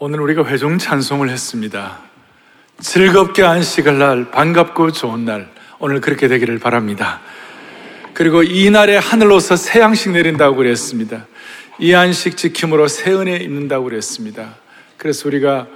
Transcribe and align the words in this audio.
오늘 0.00 0.20
우리가 0.20 0.46
회중 0.46 0.78
찬송을 0.78 1.28
했습니다. 1.28 1.98
즐겁게 2.78 3.42
안식을 3.42 3.98
날, 3.98 4.30
반갑고 4.30 4.92
좋은 4.92 5.24
날, 5.24 5.50
오늘 5.80 6.00
그렇게 6.00 6.28
되기를 6.28 6.60
바랍니다. 6.60 7.20
그리고 8.14 8.44
이 8.44 8.70
날에 8.70 8.96
하늘로서 8.96 9.56
새 9.56 9.80
양식 9.80 10.12
내린다고 10.12 10.54
그랬습니다. 10.54 11.26
이 11.80 11.94
안식 11.94 12.36
지킴으로 12.36 12.86
새 12.86 13.10
은혜 13.12 13.38
입는다고 13.38 13.86
그랬습니다. 13.86 14.54
그래서 14.98 15.26
우리가 15.28 15.66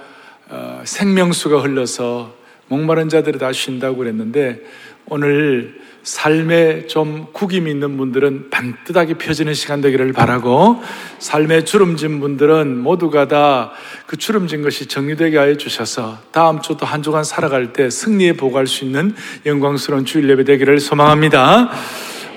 어, 0.47 0.81
생명수가 0.85 1.59
흘러서 1.59 2.33
목마른 2.69 3.09
자들이 3.09 3.37
다 3.37 3.51
쉰다고 3.51 3.97
그랬는데 3.97 4.61
오늘 5.05 5.81
삶에 6.03 6.87
좀 6.87 7.27
구김이 7.31 7.71
있는 7.71 7.97
분들은 7.97 8.49
반듯하게 8.49 9.15
펴지는 9.15 9.53
시간 9.53 9.81
되기를 9.81 10.13
바라고 10.13 10.83
삶에 11.19 11.63
주름진 11.63 12.19
분들은 12.19 12.77
모두가 12.77 13.27
다 13.27 13.71
그 14.13 14.17
주름진 14.17 14.61
것이 14.61 14.85
정리되게 14.85 15.39
하여 15.39 15.55
주셔서 15.57 16.19
다음 16.31 16.61
주도 16.61 16.85
한 16.85 17.01
주간 17.01 17.23
살아갈 17.23 17.73
때 17.73 17.89
승리에 17.89 18.33
보고할 18.33 18.67
수 18.67 18.85
있는 18.85 19.15
영광스러운 19.43 20.05
주일 20.05 20.29
예배 20.29 20.43
되기를 20.43 20.79
소망합니다. 20.79 21.71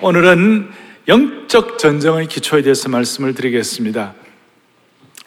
오늘은 0.01 0.71
영적 1.07 1.79
전쟁의 1.79 2.29
기초에 2.29 2.63
대해서 2.63 2.89
말씀을 2.89 3.35
드리겠습니다. 3.35 4.15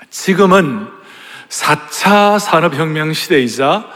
지금은 0.10 0.88
4차 1.50 2.40
산업혁명 2.40 3.14
시대이자 3.14 3.88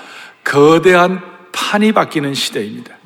거대한 0.43 1.21
판이 1.51 1.91
바뀌는 1.91 2.35
시대입니다. 2.35 3.02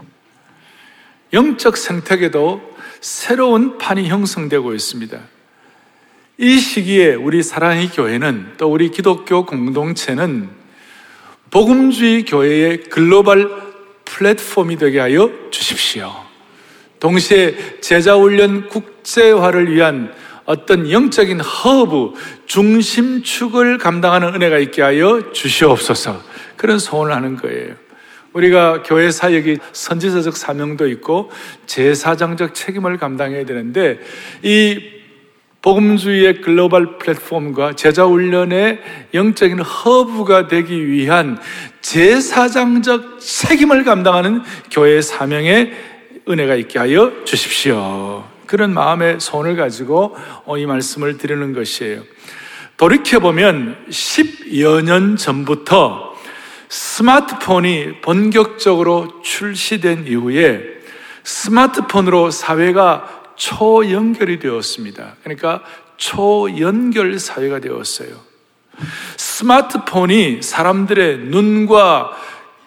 영적 1.34 1.78
생태계도 1.78 2.76
새로운 3.02 3.78
판이 3.78 4.08
형성되고 4.08 4.74
있습니다. 4.74 5.20
이 6.40 6.60
시기에 6.60 7.16
우리 7.16 7.42
사랑의 7.42 7.90
교회는 7.90 8.54
또 8.58 8.72
우리 8.72 8.90
기독교 8.92 9.46
공동체는 9.46 10.50
복음주의 11.50 12.26
교회의 12.26 12.84
글로벌 12.84 13.50
플랫폼이 14.06 14.78
되게 14.78 15.00
하여 15.00 15.32
주십시오. 15.52 16.14
동시에 17.00 17.80
제자훈련 17.82 18.70
국제화를 18.70 19.74
위한 19.74 20.14
어떤 20.46 20.90
영적인 20.90 21.42
허브, 21.42 22.14
중심축을 22.46 23.78
감당하는 23.78 24.34
은혜가 24.34 24.60
있게 24.60 24.82
하여 24.82 25.32
주시옵소서. 25.34 26.24
그런 26.56 26.80
소원을 26.80 27.14
하는 27.14 27.36
거예요. 27.36 27.76
우리가 28.38 28.84
교회 28.84 29.10
사역이 29.10 29.58
선지서적 29.72 30.38
사명도 30.38 30.88
있고 30.90 31.32
제사장적 31.66 32.54
책임을 32.54 32.98
감당해야 32.98 33.46
되는데 33.46 34.00
이 34.44 34.98
복음주의의 35.64 36.42
글로벌 36.42 37.00
플랫폼과 37.00 37.74
제자훈련의 37.74 38.80
영적인 39.16 39.60
허브가 39.60 40.48
되기 40.48 40.88
위한 40.88 41.40
제사장적 41.82 43.20
책임을 43.20 43.84
감당하는 43.84 44.44
교회의 44.70 45.02
사명에 45.02 45.74
은혜가 46.30 46.56
있게 46.56 46.78
하여 46.78 47.12
주십시오. 47.26 48.24
그런 48.46 48.74
마음의 48.74 49.20
손을 49.20 49.56
가지고 49.56 50.16
이 50.58 50.66
말씀을 50.66 51.18
드리는 51.18 51.54
것이에요. 51.54 52.04
돌이켜보면 52.78 53.88
10여 53.90 54.84
년 54.84 55.18
전부터 55.18 56.17
스마트폰이 56.70 58.02
본격적으로 58.02 59.22
출시된 59.22 60.08
이후에 60.08 60.62
스마트폰으로 61.24 62.32
사회가 62.32 63.34
초연결이 63.36 64.40
되었습니다. 64.40 65.16
그러니까 65.24 65.64
초연결 65.98 67.20
사회가 67.20 67.60
되었어요. 67.60 68.10
스마트폰이 69.18 70.42
사람들의 70.42 71.20
눈과 71.20 72.12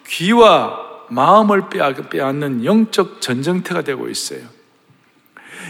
귀와 0.07 0.79
마음을 1.09 1.69
빼앗는 1.69 2.65
영적 2.65 3.21
전쟁터가 3.21 3.81
되고 3.81 4.07
있어요. 4.09 4.41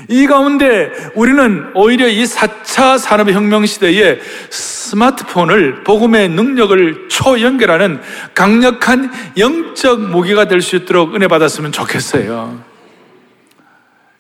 이 0.08 0.28
가운데 0.28 0.92
우리는 1.16 1.72
오히려 1.76 2.08
이 2.08 2.24
4차 2.24 2.98
산업혁명 2.98 3.66
시대에 3.66 4.20
스마트폰을 4.50 5.84
복음의 5.84 6.30
능력을 6.30 7.08
초연결하는 7.10 8.02
강력한 8.34 9.12
영적 9.38 10.02
무기가 10.10 10.46
될 10.46 10.62
수 10.62 10.76
있도록 10.76 11.16
은혜 11.16 11.28
받았으면 11.28 11.72
좋겠어요. 11.72 12.64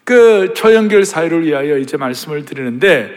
그 0.03 0.53
초연결 0.56 1.06
사회를 1.06 1.46
위하여 1.46 1.78
이제 1.78 1.98
말씀을 1.98 2.46
드리는데 2.46 3.16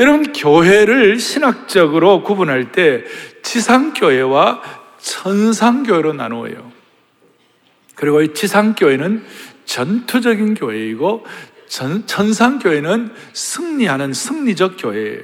여러분 0.00 0.32
교회를 0.32 1.18
신학적으로 1.18 2.22
구분할 2.22 2.72
때 2.72 3.04
지상교회와 3.42 4.62
천상교회로 4.98 6.14
나누어요. 6.14 6.72
그리고 7.94 8.22
이 8.22 8.32
지상교회는 8.32 9.24
전투적인 9.64 10.54
교회이고 10.54 11.24
천상교회는 12.06 13.14
승리하는 13.32 14.12
승리적 14.12 14.76
교회예요. 14.78 15.22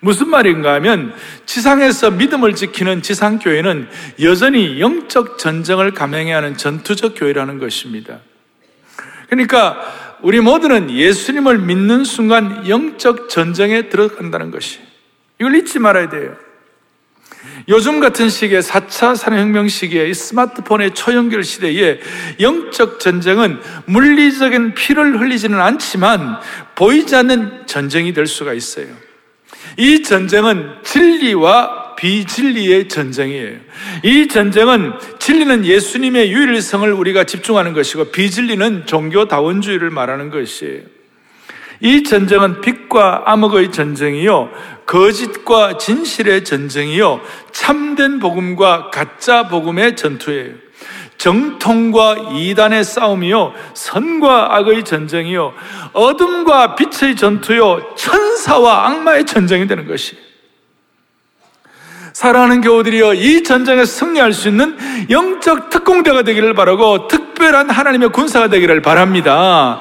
무슨 0.00 0.28
말인가 0.28 0.74
하면 0.74 1.14
지상에서 1.46 2.10
믿음을 2.10 2.54
지키는 2.54 3.02
지상교회는 3.02 3.88
여전히 4.20 4.80
영적 4.80 5.38
전쟁을 5.38 5.92
감행해야 5.92 6.38
하는 6.38 6.56
전투적 6.56 7.14
교회라는 7.16 7.58
것입니다. 7.58 8.18
그러니까 9.30 10.18
우리 10.22 10.40
모두는 10.40 10.90
예수님을 10.90 11.58
믿는 11.58 12.04
순간 12.04 12.68
영적 12.68 13.28
전쟁에 13.28 13.88
들어간다는 13.88 14.50
것이 14.50 14.80
이걸 15.40 15.54
잊지 15.54 15.78
말아야 15.78 16.08
돼요. 16.08 16.36
요즘 17.68 18.00
같은 18.00 18.28
시기에 18.28 18.60
4차 18.60 19.16
산업혁명 19.16 19.68
시기에 19.68 20.08
이 20.08 20.14
스마트폰의 20.14 20.94
초연결 20.94 21.44
시대에 21.44 21.98
영적 22.40 23.00
전쟁은 23.00 23.60
물리적인 23.86 24.74
피를 24.74 25.20
흘리지는 25.20 25.60
않지만 25.60 26.38
보이지 26.74 27.16
않는 27.16 27.66
전쟁이 27.66 28.12
될 28.12 28.26
수가 28.26 28.52
있어요. 28.52 28.86
이 29.76 30.02
전쟁은 30.02 30.82
진리와 30.82 31.94
비진리의 31.96 32.88
전쟁이에요. 32.88 33.58
이 34.02 34.28
전쟁은 34.28 34.92
진리는 35.18 35.64
예수님의 35.64 36.32
유일성을 36.32 36.92
우리가 36.92 37.24
집중하는 37.24 37.72
것이고 37.72 38.06
비진리는 38.06 38.86
종교다원주의를 38.86 39.90
말하는 39.90 40.30
것이에요. 40.30 40.93
이 41.80 42.02
전쟁은 42.02 42.60
빛과 42.60 43.24
암흑의 43.26 43.72
전쟁이요, 43.72 44.50
거짓과 44.86 45.78
진실의 45.78 46.44
전쟁이요, 46.44 47.20
참된 47.52 48.18
복음과 48.18 48.90
가짜 48.90 49.48
복음의 49.48 49.96
전투예요. 49.96 50.64
정통과 51.16 52.16
이단의 52.34 52.84
싸움이요, 52.84 53.54
선과 53.74 54.56
악의 54.56 54.84
전쟁이요, 54.84 55.54
어둠과 55.92 56.74
빛의 56.74 57.16
전투요, 57.16 57.94
천사와 57.96 58.88
악마의 58.88 59.24
전쟁이 59.24 59.66
되는 59.66 59.86
것이. 59.86 60.16
사랑하는 62.12 62.60
교우들이여 62.60 63.14
이 63.14 63.42
전쟁에 63.42 63.84
승리할 63.84 64.32
수 64.32 64.48
있는 64.48 64.76
영적 65.10 65.68
특공대가 65.70 66.22
되기를 66.22 66.54
바라고 66.54 67.08
특별한 67.08 67.70
하나님의 67.70 68.10
군사가 68.10 68.48
되기를 68.48 68.82
바랍니다. 68.82 69.80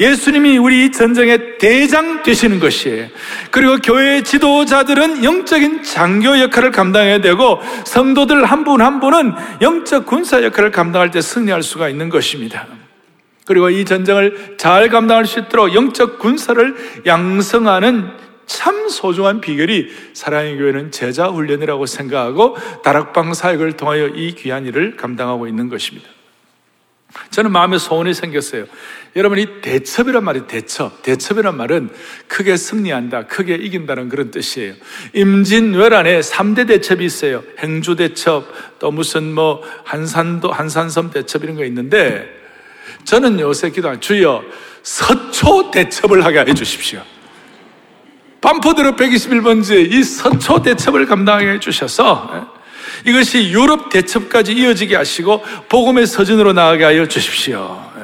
예수님이 0.00 0.58
우리 0.58 0.90
전쟁의 0.90 1.58
대장 1.58 2.22
되시는 2.22 2.58
것이에요. 2.58 3.08
그리고 3.50 3.76
교회 3.78 4.22
지도자들은 4.22 5.22
영적인 5.22 5.82
장교 5.84 6.38
역할을 6.40 6.70
감당해야 6.72 7.20
되고 7.20 7.60
성도들 7.84 8.44
한 8.44 8.64
분한 8.64 8.84
한 8.94 9.00
분은 9.00 9.32
영적 9.62 10.06
군사 10.06 10.42
역할을 10.42 10.70
감당할 10.70 11.10
때 11.10 11.20
승리할 11.20 11.62
수가 11.62 11.88
있는 11.88 12.08
것입니다. 12.08 12.66
그리고 13.46 13.70
이 13.70 13.84
전쟁을 13.84 14.56
잘 14.58 14.88
감당할 14.88 15.26
수 15.26 15.38
있도록 15.40 15.74
영적 15.74 16.18
군사를 16.18 17.02
양성하는 17.06 18.24
참 18.46 18.88
소중한 18.88 19.40
비결이 19.40 19.90
사랑의 20.12 20.56
교회는 20.58 20.90
제자 20.90 21.28
훈련이라고 21.28 21.86
생각하고 21.86 22.56
다락방 22.82 23.34
사역을 23.34 23.72
통하여 23.74 24.08
이 24.08 24.34
귀한 24.34 24.66
일을 24.66 24.96
감당하고 24.96 25.46
있는 25.46 25.68
것입니다. 25.68 26.08
저는 27.30 27.52
마음에 27.52 27.78
소원이 27.78 28.14
생겼어요. 28.14 28.66
여러분, 29.16 29.38
이 29.38 29.60
대첩이란 29.60 30.24
말이 30.24 30.46
대첩. 30.46 31.02
대첩이란 31.02 31.56
말은 31.56 31.90
크게 32.26 32.56
승리한다, 32.56 33.26
크게 33.26 33.54
이긴다는 33.54 34.08
그런 34.08 34.30
뜻이에요. 34.30 34.74
임진왜란에 35.12 36.20
3대 36.20 36.66
대첩이 36.66 37.04
있어요. 37.04 37.42
행주 37.58 37.96
대첩, 37.96 38.44
또 38.78 38.90
무슨 38.90 39.32
뭐 39.32 39.62
한산도, 39.84 40.50
한산섬 40.50 41.10
대첩 41.10 41.44
이런 41.44 41.56
거 41.56 41.64
있는데 41.64 42.28
저는 43.04 43.38
요새 43.40 43.70
기도한 43.70 44.00
주여 44.00 44.42
서초 44.82 45.70
대첩을 45.70 46.24
하게 46.24 46.40
해 46.40 46.54
주십시오. 46.54 47.02
반포대로 48.40 48.92
121번지 48.96 49.90
이 49.90 50.02
서초 50.02 50.62
대첩을 50.62 51.06
감당해 51.06 51.46
하 51.46 51.58
주셔서 51.58 52.30
예, 52.34 52.53
이것이 53.06 53.50
유럽 53.50 53.90
대첩까지 53.90 54.52
이어지게 54.52 54.96
하시고 54.96 55.42
복음의 55.68 56.06
서진으로 56.06 56.52
나가게 56.52 56.84
하여 56.84 57.06
주십시오. 57.06 57.94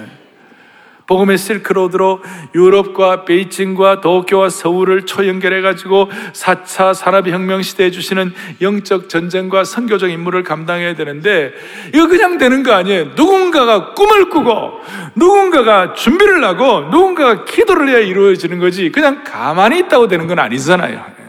복음의 1.11 1.39
실크로드로 1.39 2.23
유럽과 2.55 3.25
베이징과 3.25 4.01
도쿄와 4.01 4.49
서울을 4.49 5.07
초연결해 5.07 5.61
가지고 5.61 6.09
4차 6.33 6.95
산업혁명 6.95 7.63
시대에 7.63 7.91
주시는 7.91 8.33
영적 8.63 9.09
전쟁과 9.09 9.65
선교적 9.65 10.09
임무를 10.09 10.45
감당해야 10.45 10.95
되는데 10.95 11.53
이거 11.93 12.07
그냥 12.07 12.39
되는 12.39 12.63
거 12.63 12.75
아니에요. 12.75 13.07
누군가가 13.17 13.93
꿈을 13.95 14.31
꾸고 14.31 14.83
누군가가 15.17 15.95
준비를 15.95 16.45
하고 16.45 16.83
누군가가 16.93 17.45
기도를 17.45 17.89
해야 17.89 17.99
이루어지는 17.99 18.61
거지 18.61 18.93
그냥 18.93 19.25
가만히 19.25 19.81
있다고 19.81 20.07
되는 20.07 20.29
건 20.29 20.39
아니잖아요. 20.39 21.20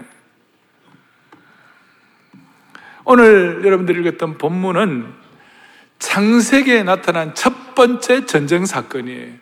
오늘 3.03 3.61
여러분들이 3.65 4.01
읽었던 4.01 4.37
본문은 4.37 5.07
창세기에 5.99 6.83
나타난 6.83 7.33
첫 7.35 7.75
번째 7.75 8.25
전쟁 8.25 8.65
사건이에요. 8.65 9.33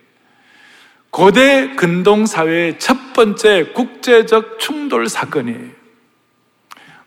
고대 1.09 1.75
근동 1.75 2.25
사회의 2.25 2.77
첫 2.77 3.13
번째 3.13 3.71
국제적 3.73 4.59
충돌 4.59 5.07
사건이에요. 5.07 5.79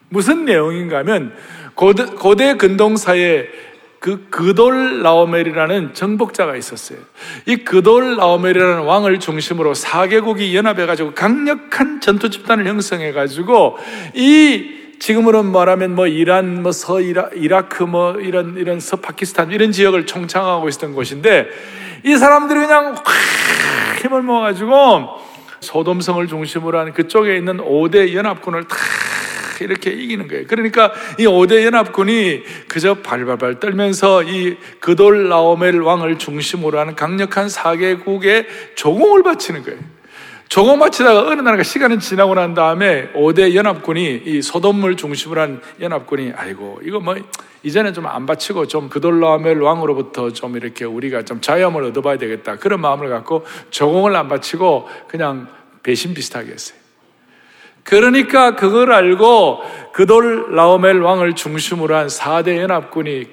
무슨 0.09 0.45
내용인가 0.45 0.99
하면 0.99 1.35
고대, 1.75 2.05
고대 2.05 2.55
근동 2.57 2.97
사회에 2.97 3.49
그 3.99 4.29
그돌 4.31 5.03
라오멜이라는 5.05 5.95
정복자가 5.95 6.57
있었어요. 6.57 6.99
이 7.47 7.59
그돌 7.59 8.17
라오멜이라는 8.17 8.81
왕을 8.81 9.21
중심으로 9.21 9.75
4개국이 9.75 10.55
연합해가지고 10.55 11.15
강력한 11.15 12.01
전투 12.01 12.29
집단을 12.29 12.67
형성해가지고 12.67 13.79
이 14.15 14.81
지금으로는 15.03 15.51
말하면 15.51 15.97
뭐 15.97 16.07
이란, 16.07 16.63
뭐 16.63 16.71
서이라, 16.71 17.31
이라크, 17.35 17.83
뭐 17.83 18.13
이런 18.21 18.57
이런 18.57 18.79
서파키스탄 18.79 19.51
이런 19.51 19.73
지역을 19.73 20.07
총창하고 20.07 20.69
있었던 20.69 20.95
곳인데 20.95 21.49
이 22.05 22.17
사람들이 22.17 22.61
그냥 22.61 22.95
확 22.95 23.05
힘을 24.01 24.23
모아가지고 24.23 25.09
소돔성을 25.59 26.25
중심으로 26.29 26.79
한 26.79 26.93
그쪽에 26.93 27.37
있는 27.37 27.57
5대 27.59 28.15
연합군을 28.15 28.69
다 28.69 28.77
이렇게 29.61 29.91
이기는 29.91 30.29
거예요. 30.29 30.45
그러니까 30.47 30.93
이 31.19 31.27
5대 31.27 31.65
연합군이 31.65 32.45
그저 32.69 32.95
발발발 32.95 33.59
떨면서 33.59 34.23
이 34.23 34.57
그돌 34.79 35.29
라오멜 35.29 35.79
왕을 35.79 36.19
중심으로 36.19 36.79
하는 36.79 36.95
강력한 36.95 37.49
4개국에 37.49 38.47
조공을 38.77 39.25
바치는 39.25 39.65
거예요. 39.65 39.81
조공 40.53 40.81
바치다가 40.81 41.29
어느 41.29 41.41
날가 41.41 41.63
시간이 41.63 41.99
지나고 41.99 42.35
난 42.35 42.53
다음에 42.53 43.11
5대 43.13 43.55
연합군이 43.55 44.21
이 44.27 44.43
소돔을 44.43 44.99
중심으로 44.99 45.41
한 45.41 45.63
연합군이 45.81 46.35
아이고 46.37 46.81
이거 46.85 47.01
뭐 47.01 47.17
이제는 47.63 47.95
좀 47.95 48.05
안 48.05 48.27
바치고 48.27 48.67
좀 48.67 48.91
그돌라멜 48.91 49.55
왕으로부터 49.55 50.35
좀 50.35 50.59
이렇게 50.59 50.85
우리가 50.85 51.23
좀 51.23 51.41
자유함을 51.41 51.85
얻어봐야 51.85 52.19
되겠다. 52.19 52.57
그런 52.57 52.83
마음을 52.83 53.09
갖고 53.09 53.47
조공을 53.71 54.15
안 54.15 54.29
바치고 54.29 54.91
그냥 55.09 55.49
배신 55.83 56.13
비슷하게 56.13 56.53
했어요. 56.53 56.79
그러니까 57.83 58.55
그걸 58.55 58.93
알고 58.93 59.63
그돌 59.95 60.55
라오멜 60.55 60.99
왕을 60.99 61.35
중심으로 61.35 61.97
한 61.97 62.09
4대 62.09 62.59
연합군이 62.59 63.29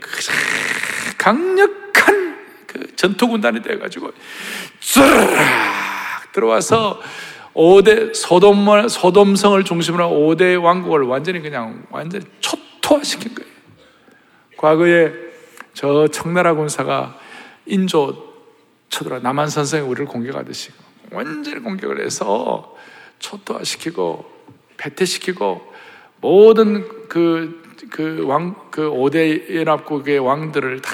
강력한 1.18 2.38
그 2.66 2.96
전투군단이 2.96 3.62
돼가지고 3.62 4.14
쫙 4.80 5.79
들어와서 6.40 7.00
5대 7.54 8.14
소돔, 8.14 8.88
소돔성을 8.88 9.64
중심으로 9.64 10.04
한 10.04 10.12
5대 10.12 10.62
왕국을 10.62 11.04
완전히 11.04 11.42
그냥 11.42 11.84
완전히 11.90 12.26
초토화시킨 12.40 13.36
거예요. 13.36 13.50
과거에 14.58 15.12
저 15.74 16.08
청나라 16.08 16.54
군사가 16.54 17.18
인조 17.66 18.30
쳐들어 18.90 19.20
남한 19.20 19.50
선생이 19.50 19.88
우리를 19.88 20.06
공격하듯이 20.06 20.72
완전히 21.12 21.60
공격을 21.62 22.04
해서 22.04 22.76
초토화시키고 23.20 24.26
패퇴시키고 24.78 25.74
모든 26.22 27.08
그, 27.08 27.62
그 27.92 28.26
왕, 28.26 28.56
그 28.72 28.90
5대 28.90 29.56
연합국의 29.56 30.20
왕들을 30.20 30.82
다 30.82 30.92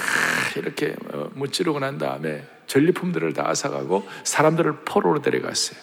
이렇게 0.55 0.95
어, 1.11 1.29
무찌르고 1.33 1.79
난 1.79 1.97
다음에 1.97 2.43
전리품들을 2.75 3.33
다 3.33 3.47
앗아가고 3.47 4.07
사람들을 4.23 4.79
포로로 4.85 5.21
데려갔어요. 5.21 5.79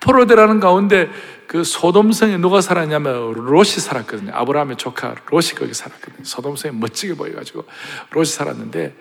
포로로 0.00 0.26
데려가는 0.26 0.60
가운데 0.60 1.10
그 1.46 1.64
소돔성에 1.64 2.36
누가 2.38 2.60
살았냐면 2.60 3.32
롯이 3.32 3.64
살았거든요. 3.64 4.32
아브라함의 4.34 4.76
조카 4.76 5.14
롯이 5.30 5.48
거기 5.56 5.72
살았거든요. 5.72 6.24
소돔성에 6.24 6.76
멋지게 6.76 7.14
보여가지고 7.14 7.64
롯이 8.10 8.26
살았는데 8.26 8.96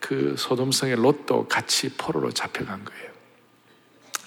그 0.00 0.34
소돔성의 0.36 0.96
롯도 0.96 1.48
같이 1.48 1.90
포로로 1.96 2.30
잡혀간 2.30 2.84
거예요. 2.84 3.08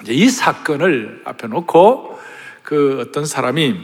이제 0.01 0.13
이 0.13 0.27
사건을 0.27 1.21
앞에 1.25 1.47
놓고 1.47 2.19
그 2.63 2.99
어떤 2.99 3.25
사람이 3.25 3.75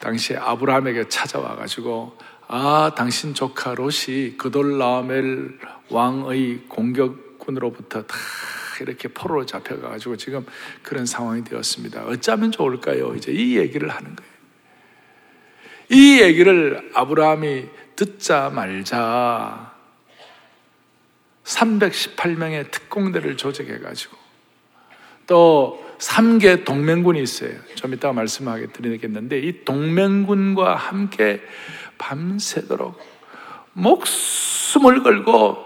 당시에 0.00 0.36
아브라함에게 0.36 1.08
찾아와 1.08 1.54
가지고 1.54 2.18
아 2.48 2.92
당신 2.96 3.32
조카 3.32 3.74
롯이 3.74 4.36
그돌라멜 4.38 5.14
왕의 5.88 6.64
공격 6.68 7.25
군으로부터 7.46 8.02
다 8.02 8.16
이렇게 8.80 9.08
포로로 9.08 9.46
잡혀가 9.46 9.88
가지고 9.88 10.16
지금 10.16 10.44
그런 10.82 11.06
상황이 11.06 11.42
되었습니다. 11.44 12.04
어쩌면 12.06 12.52
좋을까요? 12.52 13.14
이제 13.14 13.32
이 13.32 13.56
얘기를 13.56 13.88
하는 13.88 14.14
거예요. 14.14 14.32
이 15.88 16.20
얘기를 16.20 16.90
아브라함이 16.94 17.68
듣자 17.94 18.50
말자 18.50 19.74
318명의 21.44 22.70
특공대를 22.70 23.36
조직해 23.36 23.78
가지고 23.78 24.16
또 25.26 25.84
3개 25.98 26.64
동맹군이 26.64 27.22
있어요. 27.22 27.52
좀 27.76 27.94
이따가 27.94 28.12
말씀하게 28.12 28.66
드리겠는데 28.66 29.38
이 29.38 29.64
동맹군과 29.64 30.74
함께 30.74 31.40
밤새도록 31.98 33.00
목숨을 33.72 35.02
걸고 35.02 35.65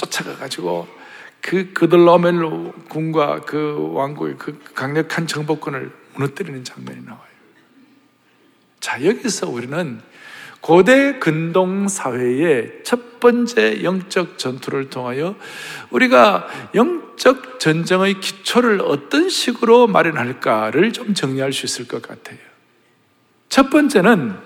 쫓아가 0.00 0.36
가지고 0.36 0.88
그 1.40 1.72
그들라멜로 1.72 2.72
군과 2.88 3.40
그 3.40 3.90
왕국의 3.92 4.36
그 4.38 4.58
강력한 4.74 5.26
정복권을 5.26 5.90
무너뜨리는 6.14 6.64
장면이 6.64 7.04
나와요. 7.04 7.30
자, 8.80 9.04
여기서 9.04 9.48
우리는 9.48 10.00
고대 10.60 11.18
근동 11.18 11.88
사회의 11.88 12.80
첫 12.84 13.20
번째 13.20 13.82
영적 13.82 14.38
전투를 14.38 14.90
통하여 14.90 15.36
우리가 15.90 16.48
영적 16.74 17.60
전쟁의 17.60 18.20
기초를 18.20 18.82
어떤 18.82 19.28
식으로 19.28 19.86
마련할까를 19.86 20.92
좀 20.92 21.14
정리할 21.14 21.52
수 21.52 21.66
있을 21.66 21.88
것 21.88 22.02
같아요. 22.02 22.38
첫 23.48 23.70
번째는 23.70 24.36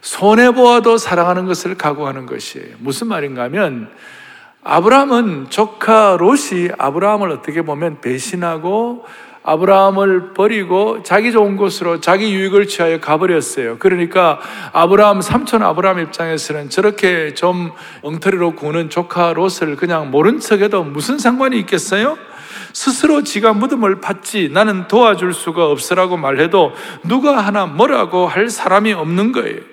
손해보아도 0.00 0.98
사랑하는 0.98 1.46
것을 1.46 1.76
각오하는 1.76 2.26
것이에요. 2.26 2.76
무슨 2.78 3.08
말인가 3.08 3.44
하면 3.44 3.92
아브라함은 4.64 5.46
조카 5.50 6.16
롯이 6.18 6.70
아브라함을 6.78 7.30
어떻게 7.30 7.62
보면 7.62 8.00
배신하고 8.00 9.04
아브라함을 9.42 10.34
버리고 10.34 11.02
자기 11.02 11.32
좋은 11.32 11.56
곳으로 11.56 12.00
자기 12.00 12.32
유익을 12.32 12.68
취하여 12.68 13.00
가버렸어요. 13.00 13.78
그러니까 13.78 14.38
아브라함, 14.72 15.20
삼촌 15.20 15.64
아브라함 15.64 15.98
입장에서는 15.98 16.70
저렇게 16.70 17.34
좀 17.34 17.72
엉터리로 18.02 18.54
구는 18.54 18.88
조카 18.88 19.32
롯을 19.32 19.74
그냥 19.76 20.12
모른 20.12 20.38
척해도 20.38 20.84
무슨 20.84 21.18
상관이 21.18 21.58
있겠어요? 21.60 22.16
스스로 22.72 23.24
지가 23.24 23.52
무덤을 23.54 24.00
팠지 24.00 24.52
나는 24.52 24.86
도와줄 24.86 25.34
수가 25.34 25.66
없으라고 25.66 26.16
말해도 26.16 26.72
누가 27.02 27.38
하나 27.38 27.66
뭐라고 27.66 28.28
할 28.28 28.48
사람이 28.48 28.92
없는 28.92 29.32
거예요. 29.32 29.71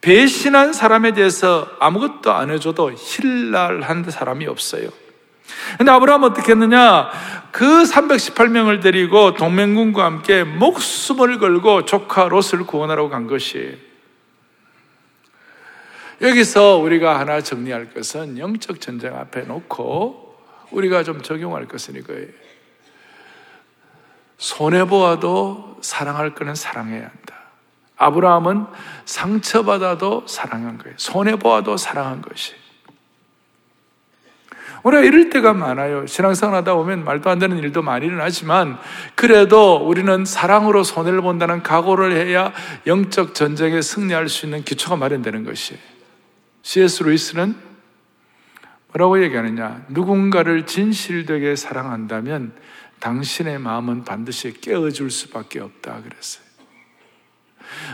배신한 0.00 0.72
사람에 0.72 1.12
대해서 1.12 1.68
아무것도 1.80 2.32
안 2.32 2.50
해줘도 2.50 2.92
힐날한 2.92 4.08
사람이 4.10 4.46
없어요. 4.46 4.90
근데 5.78 5.90
아브라함 5.90 6.24
어떻게 6.24 6.52
했느냐? 6.52 7.10
그 7.52 7.64
318명을 7.84 8.82
데리고 8.82 9.34
동맹군과 9.34 10.04
함께 10.04 10.44
목숨을 10.44 11.38
걸고 11.38 11.84
조카 11.84 12.28
롯을 12.28 12.66
구원하러 12.66 13.08
간 13.08 13.26
것이 13.26 13.78
여기서 16.20 16.76
우리가 16.78 17.18
하나 17.18 17.40
정리할 17.40 17.92
것은 17.92 18.38
영적 18.38 18.80
전쟁 18.80 19.16
앞에 19.16 19.42
놓고 19.42 20.34
우리가 20.70 21.02
좀 21.02 21.22
적용할 21.22 21.66
것은 21.66 21.96
이거예요. 21.96 22.28
손해보아도 24.38 25.78
사랑할 25.80 26.34
거는 26.34 26.54
사랑해야 26.54 27.02
한다. 27.02 27.35
아브라함은 27.96 28.66
상처받아도 29.04 30.26
사랑한 30.26 30.78
거예요. 30.78 30.94
손해보아도 30.98 31.76
사랑한 31.76 32.22
것이. 32.22 32.54
우리가 34.82 35.02
이럴 35.02 35.30
때가 35.30 35.52
많아요. 35.52 36.06
신앙생활 36.06 36.54
하다 36.58 36.74
보면 36.76 37.04
말도 37.04 37.28
안 37.28 37.40
되는 37.40 37.58
일도 37.58 37.82
많이 37.82 38.06
일어나지만 38.06 38.78
그래도 39.16 39.76
우리는 39.76 40.24
사랑으로 40.24 40.84
손해를 40.84 41.22
본다는 41.22 41.64
각오를 41.64 42.12
해야 42.12 42.52
영적 42.86 43.34
전쟁에 43.34 43.82
승리할 43.82 44.28
수 44.28 44.46
있는 44.46 44.62
기초가 44.62 44.94
마련되는 44.94 45.44
것이에요. 45.44 45.80
C.S. 46.62 47.02
루이스는 47.02 47.56
뭐라고 48.92 49.22
얘기하느냐? 49.24 49.84
누군가를 49.88 50.66
진실되게 50.66 51.56
사랑한다면 51.56 52.52
당신의 53.00 53.58
마음은 53.58 54.04
반드시 54.04 54.52
깨어줄 54.60 55.10
수밖에 55.10 55.60
없다. 55.60 56.00
그랬어요. 56.02 56.45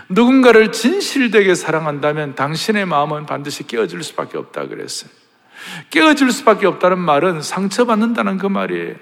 누군가를 0.08 0.72
진실되게 0.72 1.54
사랑한다면 1.54 2.34
당신의 2.34 2.86
마음은 2.86 3.26
반드시 3.26 3.66
깨어질 3.66 4.02
수밖에 4.02 4.38
없다. 4.38 4.68
그랬어요. 4.68 5.10
깨어질 5.90 6.32
수밖에 6.32 6.66
없다는 6.66 6.98
말은 6.98 7.42
상처받는다는 7.42 8.38
그 8.38 8.46
말이에요. 8.46 8.94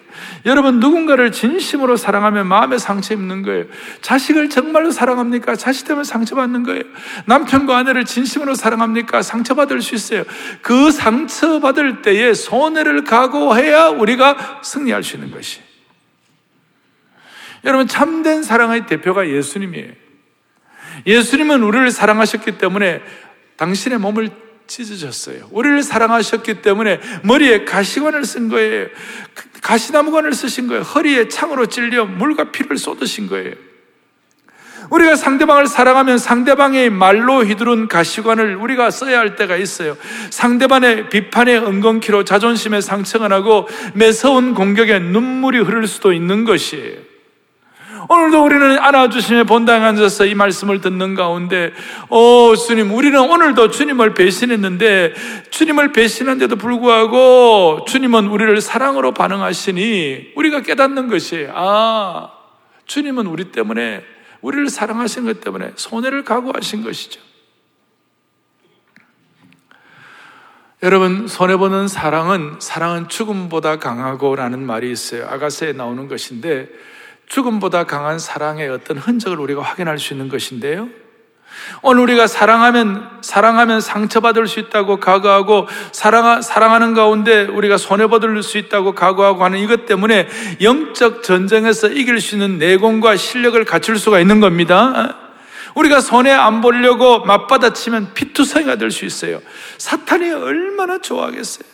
여러분, 0.47 0.81
누군가를 0.81 1.33
진심으로 1.33 1.97
사랑하면 1.97 2.47
마음에 2.47 2.79
상처 2.79 3.15
입는 3.15 3.43
거예요. 3.43 3.65
자식을 4.03 4.51
정말로 4.51 4.91
사랑합니까? 4.91 5.57
자식 5.57 5.87
때문에 5.87 6.05
상처받는 6.05 6.65
거예요. 6.65 6.83
남편과 7.27 7.77
아내를 7.79 8.05
진심으로 8.05 8.55
사랑합니까? 8.55 9.23
상처받을 9.23 9.81
수 9.81 9.95
있어요. 9.95 10.25
그 10.63 10.91
상처받을 10.91 12.03
때에 12.03 12.35
손해를 12.35 13.05
각오해야 13.05 13.89
우리가 13.89 14.61
승리할 14.63 15.03
수 15.03 15.17
있는 15.17 15.31
것이. 15.31 15.61
여러분, 17.65 17.87
참된 17.87 18.43
사랑의 18.43 18.87
대표가 18.87 19.29
예수님이에요. 19.29 20.10
예수님은 21.07 21.63
우리를 21.63 21.91
사랑하셨기 21.91 22.59
때문에 22.59 23.03
당신의 23.57 23.99
몸을 23.99 24.31
찢으셨어요. 24.67 25.49
우리를 25.51 25.83
사랑하셨기 25.83 26.63
때문에 26.63 27.01
머리에 27.25 27.65
가시관을 27.65 28.25
쓴 28.25 28.49
거예요. 28.49 28.87
가시나무관을 29.63 30.33
쓰신 30.33 30.69
거예요. 30.69 30.83
허리에 30.83 31.29
창으로 31.29 31.67
찔려 31.67 32.05
물과 32.07 32.53
피를 32.53 32.79
쏟으신 32.79 33.27
거예요. 33.27 33.55
우리가 34.91 35.15
상대방을 35.15 35.67
사랑하면 35.67 36.19
상대방의 36.19 36.91
말로 36.91 37.45
휘두른 37.45 37.87
가시관을 37.87 38.57
우리가 38.57 38.91
써야 38.91 39.19
할 39.19 39.37
때가 39.37 39.57
있어요. 39.57 39.97
상대방의 40.31 41.11
비판에 41.11 41.57
은건키로 41.57 42.25
자존심에 42.25 42.81
상처가 42.81 43.29
나고 43.29 43.69
매서운 43.95 44.55
공격에 44.55 44.99
눈물이 44.99 45.61
흐를 45.61 45.87
수도 45.87 46.13
있는 46.13 46.45
것이에요. 46.45 47.10
오늘도 48.09 48.45
우리는 48.45 48.79
안아주심에 48.79 49.45
본당에 49.45 49.85
앉아서 49.85 50.27
이 50.27 50.35
말씀을 50.35 50.81
듣는 50.81 51.15
가운데, 51.15 51.73
오, 52.09 52.55
주님, 52.57 52.93
우리는 52.93 53.19
오늘도 53.19 53.71
주님을 53.71 54.15
배신했는데, 54.15 55.15
주님을 55.51 55.93
배신한데도 55.93 56.57
불구하고, 56.57 57.85
주님은 57.87 58.29
우리를 58.29 58.61
사랑으로 58.61 59.13
반응하시니, 59.13 60.33
우리가 60.37 60.63
깨닫는 60.63 61.09
것이, 61.09 61.49
아, 61.53 62.31
주님은 62.87 63.27
우리 63.27 63.53
때문에, 63.53 64.03
우리를 64.41 64.69
사랑하신 64.69 65.27
것 65.27 65.41
때문에 65.41 65.73
손해를 65.77 66.25
각오하신 66.25 66.83
것이죠. 66.83 67.21
여러분, 70.83 71.29
손해보는 71.29 71.89
사랑은, 71.89 72.57
사랑은 72.59 73.09
죽음보다 73.11 73.79
강하고 73.79 74.35
라는 74.35 74.65
말이 74.65 74.91
있어요. 74.91 75.27
아가서에 75.29 75.75
나오는 75.75 76.09
것인데, 76.09 76.69
죽음보다 77.31 77.85
강한 77.85 78.19
사랑의 78.19 78.69
어떤 78.69 78.99
흔적을 78.99 79.39
우리가 79.39 79.63
확인할 79.63 79.99
수 79.99 80.13
있는 80.13 80.29
것인데요. 80.29 80.89
오늘 81.83 82.03
우리가 82.03 82.27
사랑하면, 82.27 83.09
사랑하면 83.23 83.81
상처받을 83.81 84.49
수 84.49 84.59
있다고 84.59 84.99
각오하고, 84.99 85.69
사랑, 85.93 86.43
사랑하는 86.43 86.93
가운데 86.93 87.45
우리가 87.45 87.77
손해 87.77 88.09
받을 88.09 88.43
수 88.43 88.59
있다고 88.59 88.95
각오하고 88.95 89.45
하는 89.45 89.59
이것 89.61 89.87
때문에 89.87 90.29
영적 90.61 91.23
전쟁에서 91.23 91.89
이길 91.89 92.21
수 92.21 92.35
있는 92.35 92.59
내공과 92.59 93.17
실력을 93.17 93.63
갖출 93.65 93.97
수가 93.97 94.19
있는 94.19 94.41
겁니다. 94.41 95.17
우리가 95.77 96.01
손해 96.01 96.33
안 96.33 96.61
보려고 96.61 97.25
맞받아치면 97.25 98.15
피투성이가 98.15 98.75
될 98.77 98.91
수 98.91 99.05
있어요. 99.05 99.41
사탄이 99.79 100.31
얼마나 100.33 100.99
좋아하겠어요. 100.99 101.69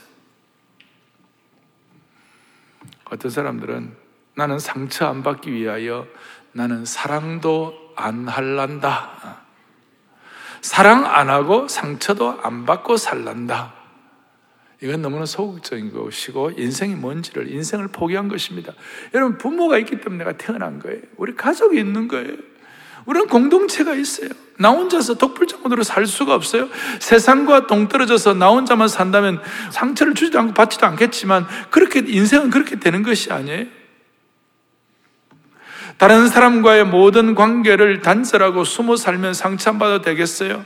어떤 3.11 3.31
사람들은 3.31 4.06
나는 4.37 4.59
상처 4.59 5.07
안 5.07 5.23
받기 5.23 5.50
위하여 5.50 6.07
나는 6.52 6.85
사랑도 6.85 7.75
안 7.97 8.28
할란다. 8.28 9.40
사랑 10.61 11.07
안 11.07 11.31
하고 11.31 11.69
상처도 11.69 12.40
안 12.43 12.66
받고 12.66 12.99
살란다. 12.99 13.75
이건 14.83 15.00
너무나 15.00 15.25
소극적인 15.25 15.93
것이고 15.93 16.52
인생이 16.59 16.95
뭔지를 16.95 17.50
인생을 17.50 17.88
포기한 17.88 18.28
것입니다. 18.28 18.75
여러분 19.14 19.38
부모가 19.38 19.78
있기 19.78 20.00
때문에 20.00 20.25
내가 20.25 20.37
태어난 20.37 20.81
거예요. 20.81 21.00
우리 21.16 21.35
가족이 21.35 21.78
있는 21.78 22.07
거예요. 22.07 22.37
우리는 23.07 23.28
공동체가 23.28 23.95
있어요. 23.95 24.28
나 24.59 24.71
혼자서 24.71 25.14
독불장군으로 25.14 25.83
살 25.83 26.07
수가 26.07 26.35
없어요. 26.35 26.69
세상과 27.00 27.69
동떨어져서 27.69 28.35
나 28.35 28.49
혼자만 28.49 28.88
산다면 28.88 29.40
상처를 29.71 30.14
주지도 30.14 30.40
않고 30.40 30.52
받지도 30.52 30.87
않겠지만 30.87 31.47
그렇게 31.71 32.00
인생은 32.00 32.50
그렇게 32.50 32.78
되는 32.78 33.02
것이 33.02 33.33
아니에요. 33.33 33.75
다른 35.99 36.29
사람과의 36.29 36.85
모든 36.85 37.35
관계를 37.35 38.03
단절하고 38.03 38.65
숨어 38.65 38.97
살면 38.97 39.35
상처받아도 39.35 40.03
되겠어요? 40.03 40.65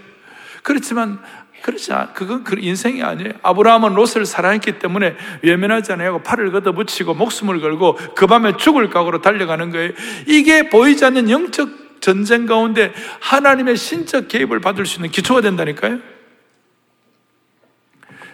그렇지만 0.63 1.21
그렇지 1.63 1.93
않, 1.93 2.13
그건 2.15 2.43
그 2.43 2.57
인생이 2.59 3.03
아니에요. 3.03 3.33
아브라함은 3.43 3.95
롯을 3.95 4.25
사랑했기 4.25 4.79
때문에 4.79 5.17
외면하지 5.43 5.93
않아요. 5.93 6.23
팔을 6.23 6.51
걷어붙이고 6.53 7.15
목숨을 7.15 7.61
걸고 7.61 7.99
그 8.17 8.27
밤에 8.27 8.57
죽을 8.57 8.89
각오로 8.89 9.21
달려가는 9.21 9.71
거예요. 9.71 9.93
이게 10.27 10.69
보이지 10.69 11.05
않는 11.05 11.31
영적 11.31 12.01
전쟁 12.01 12.47
가운데 12.47 12.93
하나님의 13.21 13.77
신적 13.77 14.29
개입을 14.29 14.61
받을 14.61 14.87
수 14.87 14.97
있는 14.97 15.11
기초가 15.11 15.43
된다니까요. 15.43 15.99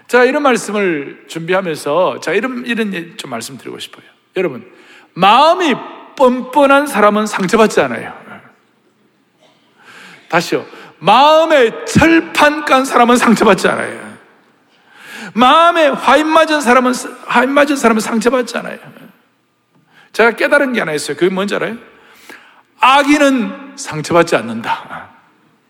자, 0.07 0.23
이런 0.23 0.45
말씀을 0.45 1.25
준비하면서 1.27 2.21
자, 2.21 2.33
이런, 2.33 2.65
이런 2.65 3.17
좀 3.17 3.31
말씀드리고 3.31 3.81
싶어요. 3.81 4.05
여러분, 4.37 4.71
마음이 5.15 5.75
뻔뻔한 6.17 6.87
사람은 6.87 7.27
상처받지 7.27 7.81
않아요. 7.83 8.13
다시요. 10.29 10.67
마음에 10.99 11.85
철판 11.85 12.65
깐 12.65 12.85
사람은 12.85 13.17
상처받지 13.17 13.69
않아요. 13.69 14.17
마음에 15.35 15.89
화인 15.89 16.27
맞은 16.27 16.61
사람은, 16.61 16.93
화인 17.27 17.51
맞은 17.51 17.77
사람은 17.77 18.01
상처받지 18.01 18.57
않아요. 18.59 18.79
제가 20.13 20.33
깨달은 20.33 20.73
게 20.73 20.81
하나 20.81 20.93
있어요. 20.93 21.17
그게 21.17 21.33
뭔지 21.33 21.55
알아요? 21.55 21.77
아기는 22.81 23.75
상처받지 23.77 24.35
않는다. 24.37 25.11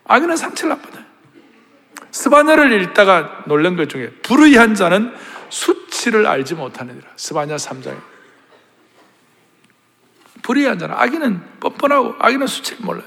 아기는 0.05 0.37
상처를 0.37 0.73
안 0.73 0.81
받아요. 0.81 1.03
스바냐를 2.11 2.81
읽다가 2.81 3.43
놀란 3.45 3.75
것 3.75 3.89
중에 3.89 4.09
불의한 4.23 4.73
자는 4.73 5.13
수치를 5.49 6.25
알지 6.25 6.55
못하느니라. 6.55 7.07
스바냐 7.15 7.57
3장에. 7.57 7.97
자는 10.55 10.95
아기는 10.95 11.41
뻔뻔하고 11.59 12.15
아기는 12.19 12.47
수치를 12.47 12.85
몰라요. 12.85 13.03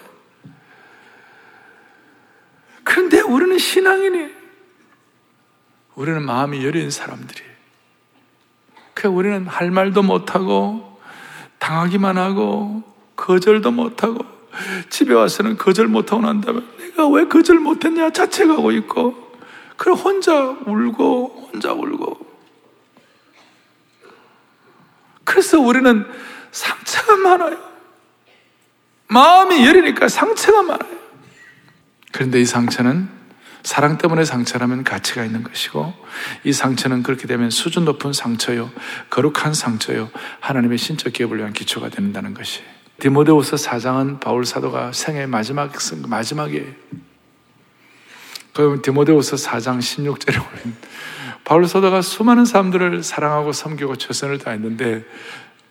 그런데 2.85 3.21
우리는 3.21 3.57
신앙인이 3.59 4.31
우리는 5.95 6.23
마음이 6.23 6.65
여린 6.65 6.91
사람들이. 6.91 7.43
그 8.95 9.09
우리는 9.09 9.47
할 9.47 9.71
말도 9.71 10.03
못하고 10.03 11.01
당하기만 11.59 12.19
하고 12.19 12.83
거절도 13.17 13.71
못하고 13.71 14.25
집에 14.89 15.15
와서는 15.15 15.57
거절 15.57 15.87
못하고 15.89 16.23
난 16.23 16.41
다음에 16.41 16.63
내가 16.79 17.09
왜 17.09 17.27
거절 17.27 17.59
못했냐 17.61 18.11
자책하고 18.11 18.73
있고 18.73 19.31
그럼 19.77 19.97
혼자 19.97 20.35
울고 20.37 21.51
혼자 21.53 21.73
울고. 21.73 22.29
그래서 25.25 25.61
우리는 25.61 26.05
상처가 26.53 27.17
많아요. 27.17 27.59
마음이 29.09 29.65
열리니까 29.67 30.09
상처가 30.09 30.63
많아요. 30.63 30.99
그런데 32.13 32.41
이 32.41 32.45
상처는 32.45 33.09
사랑 33.63 33.99
때문에 33.99 34.25
상처라면 34.25 34.85
가치가 34.85 35.25
있는 35.25 35.43
것이고 35.43 35.93
이 36.45 36.53
상처는 36.53 37.03
그렇게 37.03 37.27
되면 37.27 37.51
수준 37.51 37.85
높은 37.85 38.13
상처요 38.13 38.71
거룩한 39.11 39.53
상처요 39.53 40.11
하나님의 40.41 40.79
신적 40.79 41.13
기업을 41.13 41.39
위한 41.39 41.53
기초가 41.53 41.91
된다는 41.91 42.33
것이 42.33 42.63
디모데후서 43.01 43.57
4장은 43.57 44.21
바울 44.21 44.45
사도가 44.45 44.93
생애 44.93 45.27
마지막 45.27 45.73
마지막이에요. 46.07 46.67
그 48.53 48.81
디모데후서 48.83 49.37
4장 49.37 49.79
16절에 49.79 50.35
보면 50.35 50.77
바울 51.45 51.67
사도가 51.67 52.03
수많은 52.03 52.45
사람들을 52.45 53.03
사랑하고 53.03 53.53
섬기고 53.53 53.97
최선을 53.97 54.39
다했는데 54.39 55.05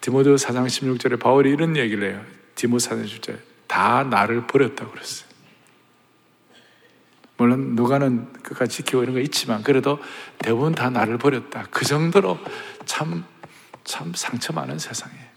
디모데 0.01 0.32
4장 0.32 0.65
16절에 0.65 1.20
바울이 1.20 1.51
이런 1.51 1.75
얘기를 1.75 2.12
해요. 2.12 2.25
디모 2.56 2.77
4장 2.77 3.06
16절에 3.06 3.38
다 3.68 4.03
나를 4.03 4.48
버렸다고 4.48 4.91
그랬어요. 4.91 5.29
물론 7.38 7.75
누가는 7.75 8.34
끝까지 8.44 8.77
지키고 8.77 9.01
이런 9.03 9.15
거 9.15 9.22
있지만 9.22 9.63
그래도 9.63 10.00
대부분 10.39 10.74
다 10.75 10.89
나를 10.89 11.18
버렸다. 11.18 11.68
그 11.72 11.86
정도로 11.86 12.38
참, 12.86 13.24
참 13.86 14.12
상처 14.13 14.51
많은 14.51 14.77
세상이에요. 14.77 15.29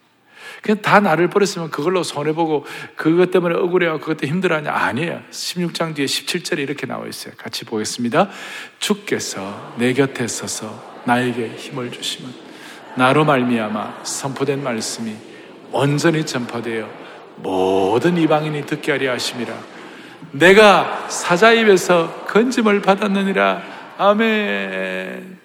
그냥 0.63 0.83
다 0.83 1.01
나를 1.01 1.31
버렸으면 1.31 1.71
그걸로 1.71 2.03
손해보고 2.03 2.67
그것 2.97 3.31
때문에 3.31 3.55
억울해하고 3.55 4.01
그것 4.01 4.17
때문에 4.17 4.35
힘들어하냐? 4.35 4.73
아니에요. 4.73 5.23
16장 5.31 5.95
뒤에 5.95 6.07
17절에 6.07 6.59
이렇게 6.59 6.87
나와 6.87 7.07
있어요. 7.07 7.35
같이 7.37 7.65
보겠습니다. 7.65 8.31
주께서 8.79 9.75
내 9.79 9.93
곁에 9.93 10.27
서서 10.27 11.03
나에게 11.05 11.55
힘을 11.57 11.91
주시면 11.91 12.52
나로 12.97 13.25
말미암아 13.25 14.01
선포된 14.03 14.63
말씀이 14.63 15.15
온전히 15.71 16.25
전파되어 16.25 16.89
모든 17.37 18.17
이방인이 18.17 18.67
듣게 18.67 18.93
하려 18.93 19.13
하심이라. 19.13 19.55
내가 20.33 21.07
사자 21.09 21.53
입에서 21.53 22.25
건짐을 22.29 22.83
받았느니라. 22.83 23.63
아멘. 23.99 25.39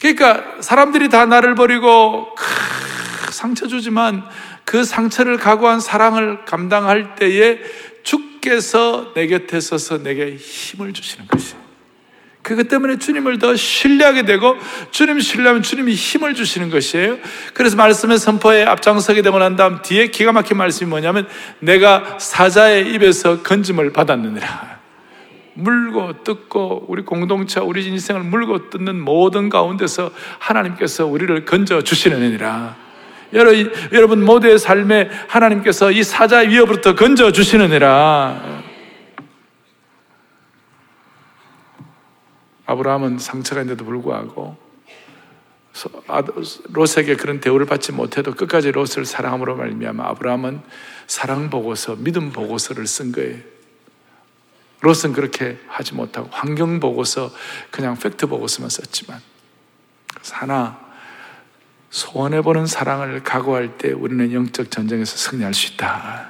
그러니까 0.00 0.44
사람들이 0.60 1.08
다 1.08 1.26
나를 1.26 1.54
버리고 1.54 2.34
크, 2.34 3.32
상처 3.32 3.66
주지만 3.66 4.24
그 4.64 4.84
상처를 4.84 5.38
각오한 5.38 5.80
사랑을 5.80 6.44
감당할 6.44 7.14
때에 7.16 7.58
주께서 8.02 9.12
내 9.14 9.26
곁에 9.26 9.60
서서 9.60 10.02
내게 10.02 10.36
힘을 10.36 10.92
주시는 10.92 11.26
것이에요. 11.26 11.67
그것 12.48 12.66
때문에 12.66 12.96
주님을 12.96 13.38
더 13.38 13.54
신뢰하게 13.54 14.24
되고 14.24 14.56
주님 14.90 15.20
신뢰하면 15.20 15.62
주님이 15.62 15.92
힘을 15.92 16.34
주시는 16.34 16.70
것이에요. 16.70 17.18
그래서 17.52 17.76
말씀의 17.76 18.16
선포에 18.16 18.64
앞장서게 18.64 19.20
되고 19.20 19.38
난 19.38 19.54
다음 19.54 19.82
뒤에 19.82 20.06
기가 20.06 20.32
막힌 20.32 20.56
말씀이 20.56 20.88
뭐냐면 20.88 21.28
내가 21.58 22.16
사자의 22.18 22.90
입에서 22.94 23.42
건짐을 23.42 23.92
받았느니라. 23.92 24.78
물고 25.52 26.24
뜯고 26.24 26.86
우리 26.88 27.02
공동체 27.02 27.60
우리 27.60 27.84
인생을 27.84 28.22
물고 28.22 28.70
뜯는 28.70 28.98
모든 28.98 29.50
가운데서 29.50 30.10
하나님께서 30.38 31.04
우리를 31.04 31.44
건져 31.44 31.82
주시느니라. 31.82 32.76
여러분 33.92 34.24
모두의 34.24 34.58
삶에 34.58 35.10
하나님께서 35.26 35.90
이 35.90 36.02
사자의 36.02 36.48
위협으로부터 36.48 36.94
건져 36.94 37.30
주시느니라. 37.30 38.57
아브라함은 42.68 43.18
상처가 43.18 43.62
있는데도 43.62 43.86
불구하고 43.86 44.56
롯에게 46.68 47.16
그런 47.16 47.40
대우를 47.40 47.64
받지 47.64 47.92
못해도 47.92 48.34
끝까지 48.34 48.72
롯을 48.72 49.06
사랑함으로 49.06 49.56
말미암아 49.56 50.04
아브라함은 50.10 50.60
사랑 51.06 51.48
보고서 51.48 51.96
믿음 51.96 52.30
보고서를 52.30 52.86
쓴 52.86 53.12
거예요. 53.12 53.38
롯은 54.80 55.14
그렇게 55.14 55.58
하지 55.66 55.94
못하고 55.94 56.28
환경 56.30 56.78
보고서 56.78 57.32
그냥 57.70 57.96
팩트 57.96 58.26
보고서만 58.26 58.68
썼지만 58.68 59.18
하나 60.30 60.78
소원해 61.88 62.42
보는 62.42 62.66
사랑을 62.66 63.22
각오할 63.22 63.78
때 63.78 63.92
우리는 63.92 64.30
영적 64.30 64.70
전쟁에서 64.70 65.16
승리할 65.16 65.54
수 65.54 65.72
있다. 65.72 66.28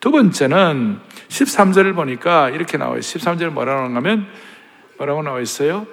두 0.00 0.10
번째는 0.10 1.00
13절을 1.28 1.94
보니까 1.94 2.48
이렇게 2.48 2.78
나와요. 2.78 3.00
13절 3.00 3.50
뭐라고 3.50 3.84
하냐면 3.84 4.26
뭐라고 5.02 5.22
나와 5.22 5.40
있어요? 5.40 5.86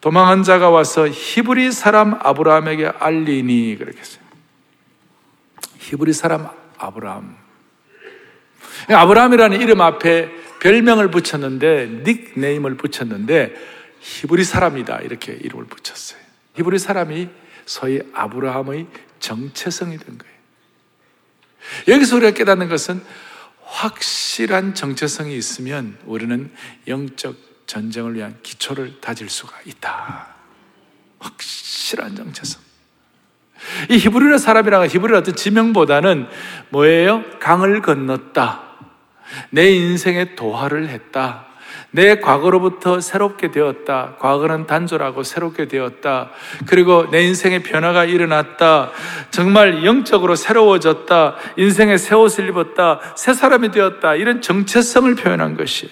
도망한 0.00 0.42
자가 0.42 0.70
와서 0.70 1.08
히브리 1.08 1.72
사람 1.72 2.18
아브라함에게 2.20 2.86
알리니 2.98 3.76
그렇게 3.78 3.98
했어요. 3.98 4.22
히브리 5.78 6.12
사람 6.12 6.48
아브라함. 6.78 7.36
아브라함이라는 8.88 9.60
이름 9.60 9.80
앞에 9.80 10.30
별명을 10.60 11.10
붙였는데 11.10 12.02
닉네임을 12.04 12.76
붙였는데 12.76 13.54
히브리 14.00 14.44
사람이다 14.44 15.00
이렇게 15.00 15.32
이름을 15.32 15.66
붙였어요. 15.66 16.20
히브리 16.54 16.78
사람이 16.78 17.28
소위 17.66 18.00
아브라함의 18.12 18.86
정체성이 19.20 19.98
된 19.98 20.18
거예요. 20.18 20.34
여기서 21.88 22.16
우리가 22.16 22.32
깨닫는 22.32 22.68
것은 22.68 23.02
확실한 23.64 24.74
정체성이 24.74 25.36
있으면 25.36 25.96
우리는 26.04 26.50
영적 26.88 27.49
전쟁을 27.70 28.16
위한 28.16 28.36
기초를 28.42 29.00
다질 29.00 29.30
수가 29.30 29.54
있다. 29.64 30.26
확실한 31.20 32.16
정체성. 32.16 32.60
이 33.90 33.96
히브리어 33.96 34.38
사람이라는 34.38 34.88
히브리어 34.88 35.18
어떤 35.18 35.36
지명보다는 35.36 36.26
뭐예요? 36.70 37.22
강을 37.38 37.80
건넜다. 37.80 38.62
내 39.50 39.70
인생에 39.70 40.34
도화를 40.34 40.88
했다. 40.88 41.46
내 41.92 42.18
과거로부터 42.18 43.00
새롭게 43.00 43.52
되었다. 43.52 44.16
과거는 44.18 44.66
단절하고 44.66 45.22
새롭게 45.22 45.68
되었다. 45.68 46.30
그리고 46.66 47.08
내 47.12 47.22
인생에 47.22 47.62
변화가 47.62 48.04
일어났다. 48.04 48.90
정말 49.30 49.84
영적으로 49.84 50.34
새로워졌다. 50.34 51.36
인생에 51.56 51.98
새 51.98 52.16
옷을 52.16 52.48
입었다. 52.48 52.98
새 53.16 53.32
사람이 53.32 53.70
되었다. 53.70 54.16
이런 54.16 54.42
정체성을 54.42 55.14
표현한 55.14 55.56
것이 55.56 55.88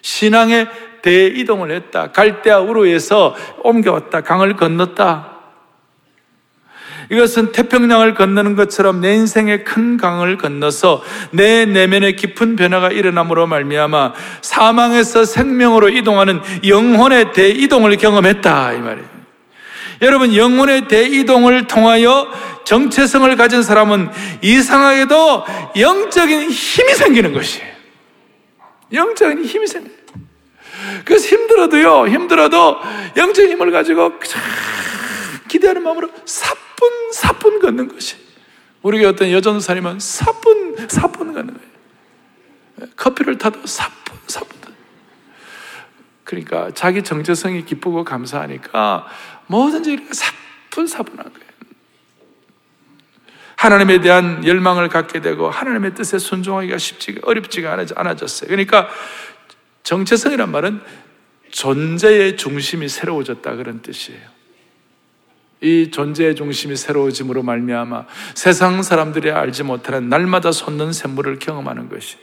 신앙의 0.00 0.87
대이동을 1.02 1.70
했다. 1.70 2.12
갈대아 2.12 2.60
우로에서 2.60 3.34
옮겨왔다. 3.62 4.22
강을 4.22 4.56
건넜다. 4.56 5.38
이것은 7.10 7.52
태평양을 7.52 8.14
건너는 8.14 8.54
것처럼 8.54 9.00
내 9.00 9.14
인생의 9.14 9.64
큰 9.64 9.96
강을 9.96 10.36
건너서 10.36 11.02
내 11.30 11.64
내면의 11.64 12.16
깊은 12.16 12.56
변화가 12.56 12.90
일어남으로 12.90 13.46
말미암아 13.46 14.12
사망에서 14.42 15.24
생명으로 15.24 15.88
이동하는 15.88 16.40
영혼의 16.66 17.32
대이동을 17.32 17.96
경험했다 17.96 18.72
이 18.74 18.78
말이에요. 18.78 19.18
여러분 20.02 20.36
영혼의 20.36 20.86
대이동을 20.86 21.66
통하여 21.66 22.28
정체성을 22.64 23.34
가진 23.36 23.62
사람은 23.62 24.10
이상하게도 24.42 25.44
영적인 25.80 26.50
힘이 26.50 26.94
생기는 26.94 27.32
것이에요. 27.32 27.66
영적인 28.92 29.44
힘이 29.44 29.66
생겨요. 29.66 29.97
그래서 31.04 31.26
힘들어도요, 31.28 32.08
힘들어도 32.08 32.78
영적인 33.16 33.52
힘을 33.52 33.70
가지고 33.70 34.12
기대하는 35.48 35.82
마음으로 35.82 36.10
사뿐, 36.24 37.12
사뿐 37.12 37.58
걷는 37.60 37.88
것이. 37.88 38.16
우리가 38.82 39.08
어떤 39.10 39.30
여전사님은 39.30 40.00
사뿐, 40.00 40.88
사뿐 40.88 41.34
걷는 41.34 41.54
거예요. 41.54 42.90
커피를 42.96 43.38
타도 43.38 43.66
사뿐, 43.66 44.18
사뿐. 44.26 44.58
그러니까 46.28 46.70
자기 46.74 47.02
정체성이 47.02 47.64
기쁘고 47.64 48.04
감사하니까 48.04 49.06
뭐든지 49.46 50.08
사뿐, 50.12 50.86
사뿐한 50.86 51.24
거예요. 51.24 51.48
하나님에 53.56 54.00
대한 54.00 54.46
열망을 54.46 54.90
갖게 54.90 55.22
되고 55.22 55.48
하나님의 55.48 55.94
뜻에 55.94 56.18
순종하기가 56.18 56.76
쉽지가 56.76 57.20
어렵지가 57.24 57.78
않아졌어요. 57.96 58.48
그러니까 58.48 58.90
정체성이란 59.88 60.50
말은 60.50 60.82
존재의 61.50 62.36
중심이 62.36 62.90
새로워졌다 62.90 63.56
그런 63.56 63.80
뜻이에요. 63.80 64.20
이 65.62 65.90
존재의 65.90 66.36
중심이 66.36 66.76
새로워짐으로 66.76 67.42
말미암아 67.42 68.04
세상 68.34 68.82
사람들이 68.82 69.30
알지 69.30 69.62
못하는 69.62 70.10
날마다 70.10 70.52
솟는 70.52 70.92
샘물을 70.92 71.38
경험하는 71.38 71.88
것이. 71.88 72.18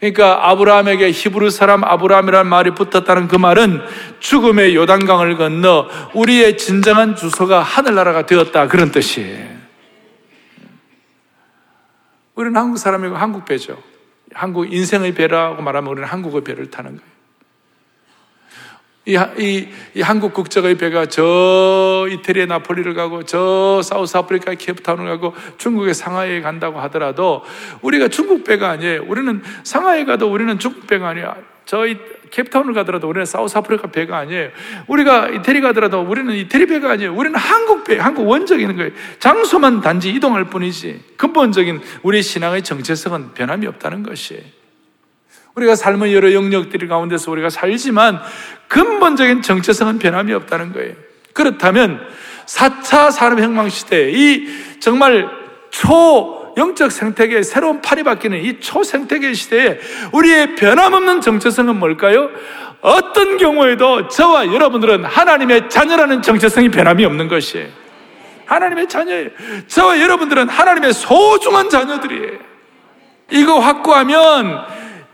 그러니까 0.00 0.50
아브라함에게 0.50 1.12
히브리 1.12 1.52
사람 1.52 1.84
아브라함이라는 1.84 2.50
말이 2.50 2.72
붙었다는 2.72 3.28
그 3.28 3.36
말은 3.36 3.82
죽음의 4.18 4.74
요단강을 4.74 5.36
건너 5.36 5.88
우리의 6.12 6.58
진정한 6.58 7.14
주소가 7.14 7.62
하늘나라가 7.62 8.26
되었다 8.26 8.66
그런 8.66 8.90
뜻이에요. 8.90 9.46
우리는 12.34 12.56
한국 12.60 12.78
사람이고 12.78 13.14
한국 13.14 13.44
배죠. 13.44 13.80
한국 14.36 14.70
인생의 14.70 15.14
배라고 15.14 15.62
말하면 15.62 15.90
우리는 15.90 16.06
한국의 16.06 16.44
배를 16.44 16.70
타는 16.70 16.98
거예요. 16.98 17.16
이, 19.08 19.16
이, 19.40 19.68
이 19.94 20.02
한국 20.02 20.34
국적의 20.34 20.76
배가 20.76 21.06
저 21.06 22.06
이태리의 22.10 22.46
나폴리를 22.48 22.92
가고 22.94 23.22
저 23.22 23.80
사우스 23.82 24.16
아프리카의 24.16 24.58
케이프타운을 24.58 25.06
가고 25.06 25.34
중국의 25.58 25.94
상하이에 25.94 26.40
간다고 26.40 26.80
하더라도 26.80 27.44
우리가 27.82 28.08
중국 28.08 28.44
배가 28.44 28.68
아니에요. 28.70 29.04
우리는 29.06 29.42
상하이에 29.62 30.04
가도 30.04 30.30
우리는 30.30 30.58
중국 30.58 30.86
배가 30.86 31.08
아니야. 31.08 31.36
저 31.64 31.86
캡타운을 32.30 32.74
가더라도 32.74 33.08
우리는 33.08 33.24
사우스 33.24 33.56
아프리카 33.56 33.88
배가 33.88 34.18
아니에요. 34.18 34.50
우리가 34.86 35.28
이태리 35.28 35.60
가더라도 35.60 36.00
우리는 36.02 36.34
이태리 36.34 36.66
배가 36.66 36.92
아니에요. 36.92 37.14
우리는 37.14 37.38
한국 37.38 37.84
배, 37.84 37.98
한국 37.98 38.26
원적인 38.28 38.76
거예요. 38.76 38.90
장소만 39.18 39.80
단지 39.80 40.10
이동할 40.10 40.44
뿐이지 40.44 41.00
근본적인 41.16 41.80
우리 42.02 42.22
신앙의 42.22 42.62
정체성은 42.62 43.34
변함이 43.34 43.66
없다는 43.66 44.02
것이에요. 44.02 44.42
우리가 45.54 45.74
삶의 45.74 46.14
여러 46.14 46.32
영역들 46.32 46.86
가운데서 46.86 47.30
우리가 47.30 47.48
살지만 47.48 48.20
근본적인 48.68 49.42
정체성은 49.42 49.98
변함이 49.98 50.32
없다는 50.34 50.72
거예요. 50.72 50.94
그렇다면 51.32 52.00
4차 52.46 53.10
산업혁명 53.10 53.68
시대에 53.68 54.10
이 54.10 54.48
정말 54.80 55.28
초 55.70 56.45
영적 56.56 56.90
생태계 56.90 57.42
새로운 57.42 57.80
팔이 57.82 58.02
바뀌는 58.02 58.42
이 58.42 58.60
초생태계 58.60 59.34
시대에 59.34 59.78
우리의 60.12 60.56
변함없는 60.56 61.20
정체성은 61.20 61.78
뭘까요? 61.78 62.30
어떤 62.80 63.36
경우에도 63.36 64.08
저와 64.08 64.52
여러분들은 64.52 65.04
하나님의 65.04 65.68
자녀라는 65.68 66.22
정체성이 66.22 66.70
변함이 66.70 67.04
없는 67.04 67.28
것이에요. 67.28 67.68
하나님의 68.46 68.88
자녀예요. 68.88 69.30
저와 69.66 70.00
여러분들은 70.00 70.48
하나님의 70.48 70.92
소중한 70.94 71.68
자녀들이에요. 71.68 72.38
이거 73.30 73.58
확고하면 73.58 74.64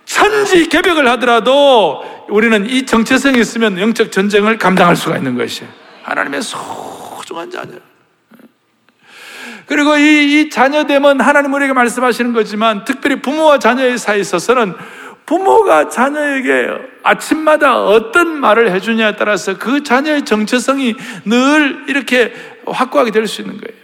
천지 0.05 0.69
개벽을 0.69 1.09
하더라도 1.13 2.05
우리는 2.29 2.69
이 2.69 2.85
정체성이 2.85 3.41
있으면 3.41 3.81
영적 3.81 4.13
전쟁을 4.13 4.59
감당할 4.59 4.97
수가 4.97 5.17
있는 5.17 5.37
것이에요. 5.37 5.71
하나님의 6.03 6.43
소중한 6.43 7.51
자녀. 7.51 7.73
그리고 9.67 9.97
이, 9.97 10.41
이 10.43 10.51
자녀됨은 10.51 11.21
하나님 11.21 11.53
우리에게 11.53 11.73
말씀하시는 11.73 12.33
거지만 12.33 12.85
특별히 12.85 13.21
부모와 13.23 13.59
자녀의 13.59 13.99
사이에 13.99 14.21
있어서는 14.21 14.75
부모가 15.25 15.89
자녀에게 15.89 16.69
아침마다 17.03 17.81
어떤 17.81 18.41
말을 18.41 18.71
해주냐에 18.73 19.17
따라서 19.17 19.57
그 19.57 19.83
자녀의 19.83 20.25
정체성이 20.25 20.97
늘 21.25 21.85
이렇게 21.89 22.35
확고하게 22.67 23.11
될 23.13 23.27
수 23.27 23.41
있는 23.43 23.59
거예요. 23.59 23.81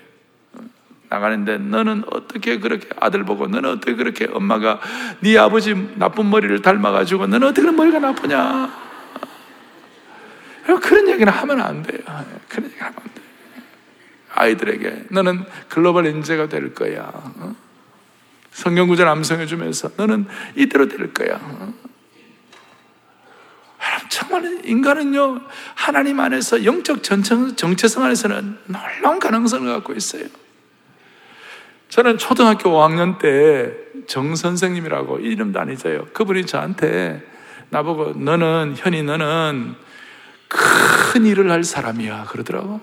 나가는데 1.11 1.59
너는 1.59 2.05
어떻게 2.11 2.59
그렇게 2.59 2.87
아들 3.01 3.25
보고 3.25 3.47
너는 3.47 3.71
어떻게 3.71 3.95
그렇게 3.95 4.29
엄마가 4.31 4.79
네 5.21 5.39
아버지 5.39 5.75
나쁜 5.95 6.29
머리를 6.29 6.61
닮아가지고 6.61 7.29
너는 7.29 7.49
어떻게 7.49 7.71
머리가 7.71 7.99
나쁘냐? 7.99 8.89
그런 10.83 11.09
얘기는 11.09 11.33
하면 11.33 11.61
안 11.63 11.83
돼요. 11.83 12.01
그런 12.49 12.67
얘기 12.67 12.79
하면 12.79 12.95
안 12.95 13.15
돼요 13.15 13.18
아이들에게 14.39 15.07
너는 15.11 15.45
글로벌 15.69 16.07
인재가 16.07 16.49
될 16.49 16.75
거야 16.75 17.13
성경 18.51 18.89
구절 18.89 19.09
암송해 19.09 19.47
주면서 19.47 19.91
너는 19.97 20.27
이대로 20.57 20.89
될 20.89 21.13
거야. 21.13 21.39
정말 24.09 24.61
인간은요, 24.65 25.41
하나님 25.75 26.19
안에서 26.19 26.65
영적 26.65 27.03
정체성 27.03 28.05
안에서는 28.05 28.59
놀라운 28.67 29.19
가능성을 29.21 29.73
갖고 29.73 29.93
있어요. 29.93 30.25
저는 31.89 32.19
초등학교 32.19 32.71
5학년 32.71 33.19
때 33.19 33.89
정 34.09 34.35
선생님이라고 34.35 35.19
이름도 35.21 35.61
안 35.61 35.71
잊어요. 35.71 36.07
그분이 36.15 36.47
저한테 36.47 37.23
나보고 37.69 38.15
너는, 38.19 38.75
현이 38.77 39.03
너는 39.03 39.75
큰 40.49 41.27
일을 41.27 41.51
할 41.51 41.63
사람이야. 41.63 42.25
그러더라고. 42.25 42.81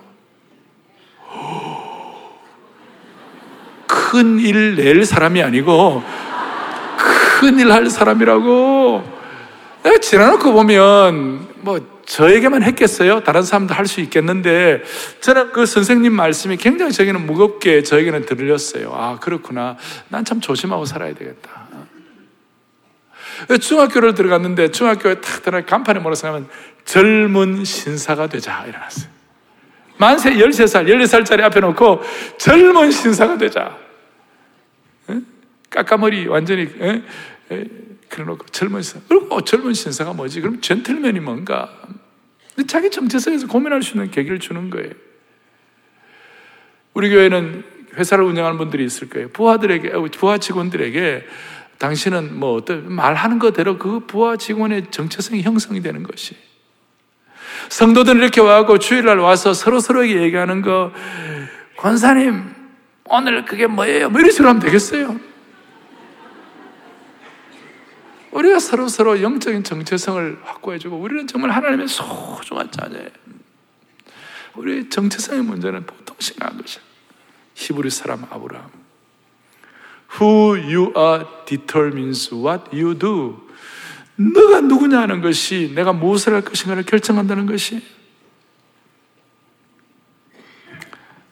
큰 4.10 4.38
일 4.38 4.76
낼 4.76 5.04
사람이 5.04 5.42
아니고 5.42 6.02
큰 7.40 7.58
일 7.58 7.70
할 7.72 7.90
사람이라고 7.90 9.16
내가 9.82 9.98
지나놓고 9.98 10.52
보면 10.52 11.46
뭐 11.60 11.80
저에게만 12.06 12.62
했겠어요? 12.62 13.24
다른 13.24 13.42
사람도 13.42 13.74
할 13.74 13.86
수 13.86 14.00
있겠는데 14.00 14.82
저는 15.20 15.52
그 15.52 15.66
선생님 15.66 16.12
말씀이 16.12 16.56
굉장히 16.56 16.92
저에게는 16.92 17.26
무겁게 17.26 17.82
저에게는 17.82 18.26
들렸어요. 18.26 18.92
아 18.94 19.18
그렇구나. 19.18 19.76
난 20.08 20.24
참 20.24 20.40
조심하고 20.40 20.84
살아야 20.84 21.12
되겠다. 21.14 21.66
중학교를 23.60 24.14
들어갔는데 24.14 24.70
중학교에 24.70 25.20
탁 25.20 25.42
들어가 25.42 25.66
간판에 25.66 25.98
뭐라 26.00 26.14
써냐면 26.14 26.48
젊은 26.84 27.64
신사가 27.64 28.28
되자 28.28 28.64
이래놨어요. 28.66 29.10
만세 29.98 30.34
13살, 30.34 30.86
14살짜리 30.88 31.40
앞에 31.42 31.60
놓고 31.60 32.02
젊은 32.38 32.90
신사가 32.90 33.36
되자. 33.38 33.76
까까머리 35.76 36.26
완전히 36.26 36.62
에? 36.80 37.02
에? 37.52 37.64
그래놓고 38.08 38.46
젊은 38.46 38.82
신사 38.82 39.04
그리고 39.08 39.34
어, 39.34 39.42
젊은 39.42 39.74
신사가 39.74 40.14
뭐지? 40.14 40.40
그럼 40.40 40.60
젠틀맨이 40.60 41.20
뭔가? 41.20 41.70
자기 42.66 42.90
정체성에서 42.90 43.46
고민할 43.46 43.82
수 43.82 43.96
있는 43.96 44.10
계기를 44.10 44.40
주는 44.40 44.70
거예요. 44.70 44.90
우리 46.94 47.10
교회는 47.10 47.64
회사를 47.96 48.24
운영하는 48.24 48.56
분들이 48.56 48.84
있을 48.84 49.10
거예요. 49.10 49.28
부하들에게, 49.28 49.92
어, 49.92 50.06
부하 50.16 50.38
직원들에게 50.38 51.26
당신은 51.76 52.38
뭐 52.38 52.54
어떤 52.54 52.90
말하는 52.90 53.38
거대로 53.38 53.76
그 53.76 54.00
부하 54.00 54.36
직원의 54.36 54.86
정체성이 54.90 55.42
형성이 55.42 55.82
되는 55.82 56.02
것이. 56.02 56.34
성도들은 57.68 58.22
이렇게 58.22 58.40
와고 58.40 58.78
주일날 58.78 59.18
와서 59.18 59.52
서로 59.52 59.78
서로에게 59.80 60.22
얘기하는 60.22 60.62
거, 60.62 60.92
권사님, 61.76 62.54
오늘 63.04 63.44
그게 63.44 63.66
뭐예요? 63.66 64.08
뭐 64.08 64.20
이런 64.20 64.30
식으로 64.30 64.48
하면 64.48 64.62
되겠어요? 64.62 65.35
우리가 68.36 68.58
서로 68.58 68.86
서로 68.88 69.22
영적인 69.22 69.64
정체성을 69.64 70.40
확보해주고 70.42 70.96
우리는 70.96 71.26
정말 71.26 71.52
하나님의 71.52 71.88
소중한 71.88 72.70
자녀예요. 72.70 73.08
우리의 74.56 74.90
정체성의 74.90 75.42
문제는 75.42 75.86
보통 75.86 76.16
심각한 76.18 76.60
것이야. 76.60 76.82
히브리 77.54 77.88
사람 77.88 78.24
아브라함. 78.28 78.70
Who 80.20 80.54
you 80.54 80.92
are 80.96 81.24
determines 81.46 82.34
what 82.34 82.64
you 82.72 82.98
do. 82.98 83.40
너가 84.16 84.60
누구냐 84.60 85.00
하는 85.00 85.22
것이 85.22 85.72
내가 85.74 85.94
무엇을 85.94 86.34
할 86.34 86.42
것인가를 86.42 86.84
결정한다는 86.84 87.46
것이 87.46 87.82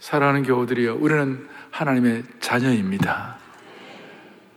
사랑하는 0.00 0.42
교우들이여 0.42 0.96
우리는 0.96 1.48
하나님의 1.70 2.24
자녀입니다. 2.40 3.43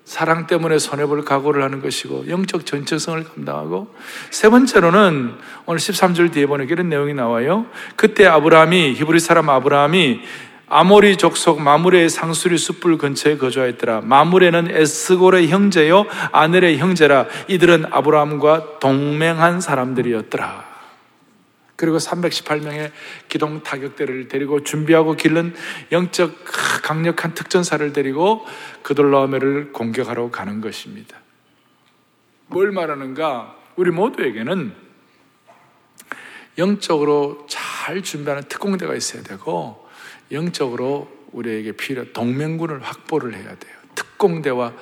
사랑 0.07 0.47
때문에 0.47 0.79
손해볼 0.79 1.25
각오를 1.25 1.61
하는 1.61 1.81
것이고 1.81 2.29
영적 2.29 2.65
전체성을 2.65 3.21
감당하고 3.25 3.93
세 4.29 4.47
번째로는 4.47 5.33
오늘 5.65 5.79
13절 5.79 6.31
뒤에 6.31 6.45
보니까 6.45 6.71
이런 6.71 6.87
내용이 6.87 7.13
나와요. 7.13 7.65
그때 7.97 8.25
아브라함이 8.25 8.93
히브리 8.93 9.19
사람 9.19 9.49
아브라함이 9.49 10.21
아모리 10.69 11.17
족속 11.17 11.61
마무레의 11.61 12.09
상수리 12.09 12.57
숯불 12.57 12.97
근처에 12.97 13.35
거주하였더라. 13.35 14.01
마무레는 14.05 14.69
에스골의 14.71 15.49
형제요 15.49 16.05
아넬의 16.31 16.77
형제라. 16.77 17.25
이들은 17.49 17.87
아브라함과 17.91 18.79
동맹한 18.79 19.59
사람들이었더라. 19.59 20.66
그리고 21.77 21.97
318명의 21.99 22.91
기동 23.29 23.61
타격대를 23.61 24.27
데리고 24.27 24.63
준비하고 24.63 25.13
길른 25.13 25.53
영적 25.91 26.35
강력한 26.83 27.33
특전사를 27.35 27.93
데리고 27.93 28.45
그돌라오메를 28.81 29.71
공격하러 29.73 30.31
가는 30.31 30.59
것입니다. 30.59 31.19
뭘 32.47 32.71
말하는가? 32.71 33.55
우리 33.75 33.91
모두에게는 33.91 34.73
영적으로 36.57 37.45
잘 37.47 38.01
준비하는 38.01 38.47
특공대가 38.49 38.95
있어야 38.95 39.21
되고 39.21 39.87
영적으로 40.31 41.15
우리에게 41.31 41.73
필요 41.73 42.11
동맹군을 42.11 42.81
확보를 42.81 43.35
해야 43.35 43.55
돼요. 43.55 43.77
특공대와 43.93 44.73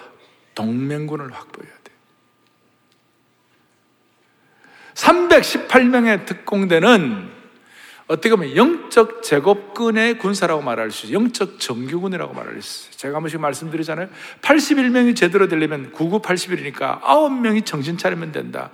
동맹군을 0.56 1.34
확보해야 1.34 1.70
돼요. 1.70 1.75
318명의 4.96 6.26
특공대는 6.26 7.36
어떻게 8.08 8.30
보면 8.30 8.56
영적 8.56 9.24
제곱군의 9.24 10.20
군사라고 10.20 10.62
말할 10.62 10.92
수 10.92 11.08
있어요. 11.08 11.18
영적 11.18 11.60
정규군이라고 11.60 12.36
말할 12.36 12.62
수 12.62 12.90
있어요. 12.90 12.98
제가 12.98 13.16
한 13.16 13.24
번씩 13.24 13.40
말씀드리잖아요. 13.42 14.10
81명이 14.42 15.16
제대로 15.16 15.48
되려면 15.48 15.92
99, 15.92 16.22
81이니까 16.22 17.02
9명이 17.02 17.66
정신 17.66 17.98
차리면 17.98 18.32
된다. 18.32 18.70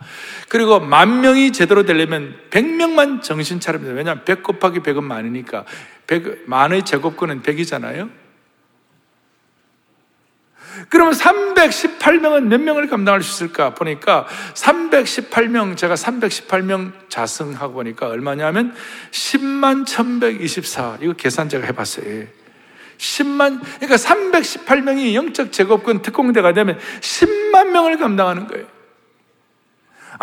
그리고 0.50 0.82
만 0.82 1.22
명이 1.22 1.54
제대로 1.54 1.86
되려면 1.86 2.36
100명만 2.50 3.22
정신 3.22 3.62
차리면 3.62 3.86
된다. 3.86 3.98
왜냐하면 3.98 4.26
100 4.26 4.44
곱하기 4.44 4.80
100은 4.80 5.02
만이니까 5.02 5.64
100, 6.08 6.50
만의 6.50 6.84
제곱군은 6.84 7.42
100이잖아요. 7.42 8.10
그러면 10.90 11.14
318명은 11.14 12.44
몇 12.44 12.62
명을 12.62 12.88
감당할 12.88 13.22
수 13.22 13.44
있을까 13.44 13.74
보니까 13.74 14.28
318명, 14.54 15.78
제가 15.78 15.96
318명 15.96 16.92
자승하고 17.10 17.74
보니까 17.74 18.08
얼마냐면 18.08 18.74
10만 19.12 19.86
1124. 19.86 20.98
이거 21.02 21.14
계산 21.14 21.50
제가 21.50 21.66
해봤어요. 21.68 22.26
10만, 22.98 23.62
그러니까 23.80 23.96
318명이 23.96 25.14
영적 25.16 25.52
제곱권 25.52 26.02
특공대가 26.02 26.54
되면 26.54 26.78
10만 27.00 27.70
명을 27.70 27.98
감당하는 27.98 28.48
거예요. 28.48 28.66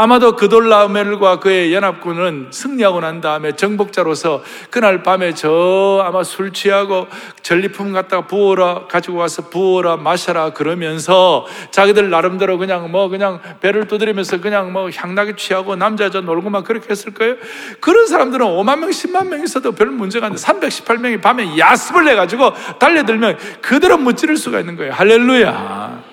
아마도 0.01 0.37
그돌라멜과 0.37 1.41
그의 1.41 1.75
연합군은 1.75 2.51
승리하고 2.53 3.01
난 3.01 3.21
다음에 3.21 3.57
정복자로서 3.57 4.45
그날 4.71 5.03
밤에 5.03 5.35
저 5.35 6.05
아마 6.07 6.23
술 6.23 6.53
취하고 6.53 7.09
전리품 7.43 7.93
갖다가 7.93 8.25
부어라 8.29 8.87
가지고 8.87 9.19
와서 9.19 9.51
부어라 9.51 9.97
마셔라 9.97 10.51
그러면서 10.51 11.47
자기들 11.73 12.11
나름대로 12.11 12.59
그냥 12.59 12.93
뭐 12.93 13.09
그냥 13.09 13.41
배를 13.61 13.89
두드리면서 13.89 14.41
그냥 14.41 14.73
뭐 14.73 14.89
향나게 14.89 15.35
취하고 15.35 15.75
남자 15.75 16.05
여자 16.05 16.21
놀고만 16.21 16.63
그렇게 16.63 16.91
했을 16.91 17.13
거예요. 17.13 17.35
그런 17.81 18.07
사람들은 18.07 18.47
5만 18.47 18.79
명, 18.79 18.91
10만 18.91 19.27
명 19.27 19.43
있어도 19.43 19.73
별 19.73 19.89
문제가 19.89 20.27
안 20.27 20.33
돼. 20.33 20.39
318명이 20.39 21.21
밤에 21.21 21.59
야습을 21.59 22.07
해 22.07 22.15
가지고 22.15 22.53
달려들면 22.79 23.37
그대로 23.61 23.99
무찌를 23.99 24.37
수가 24.37 24.61
있는 24.61 24.77
거예요. 24.77 24.93
할렐루야. 24.93 26.08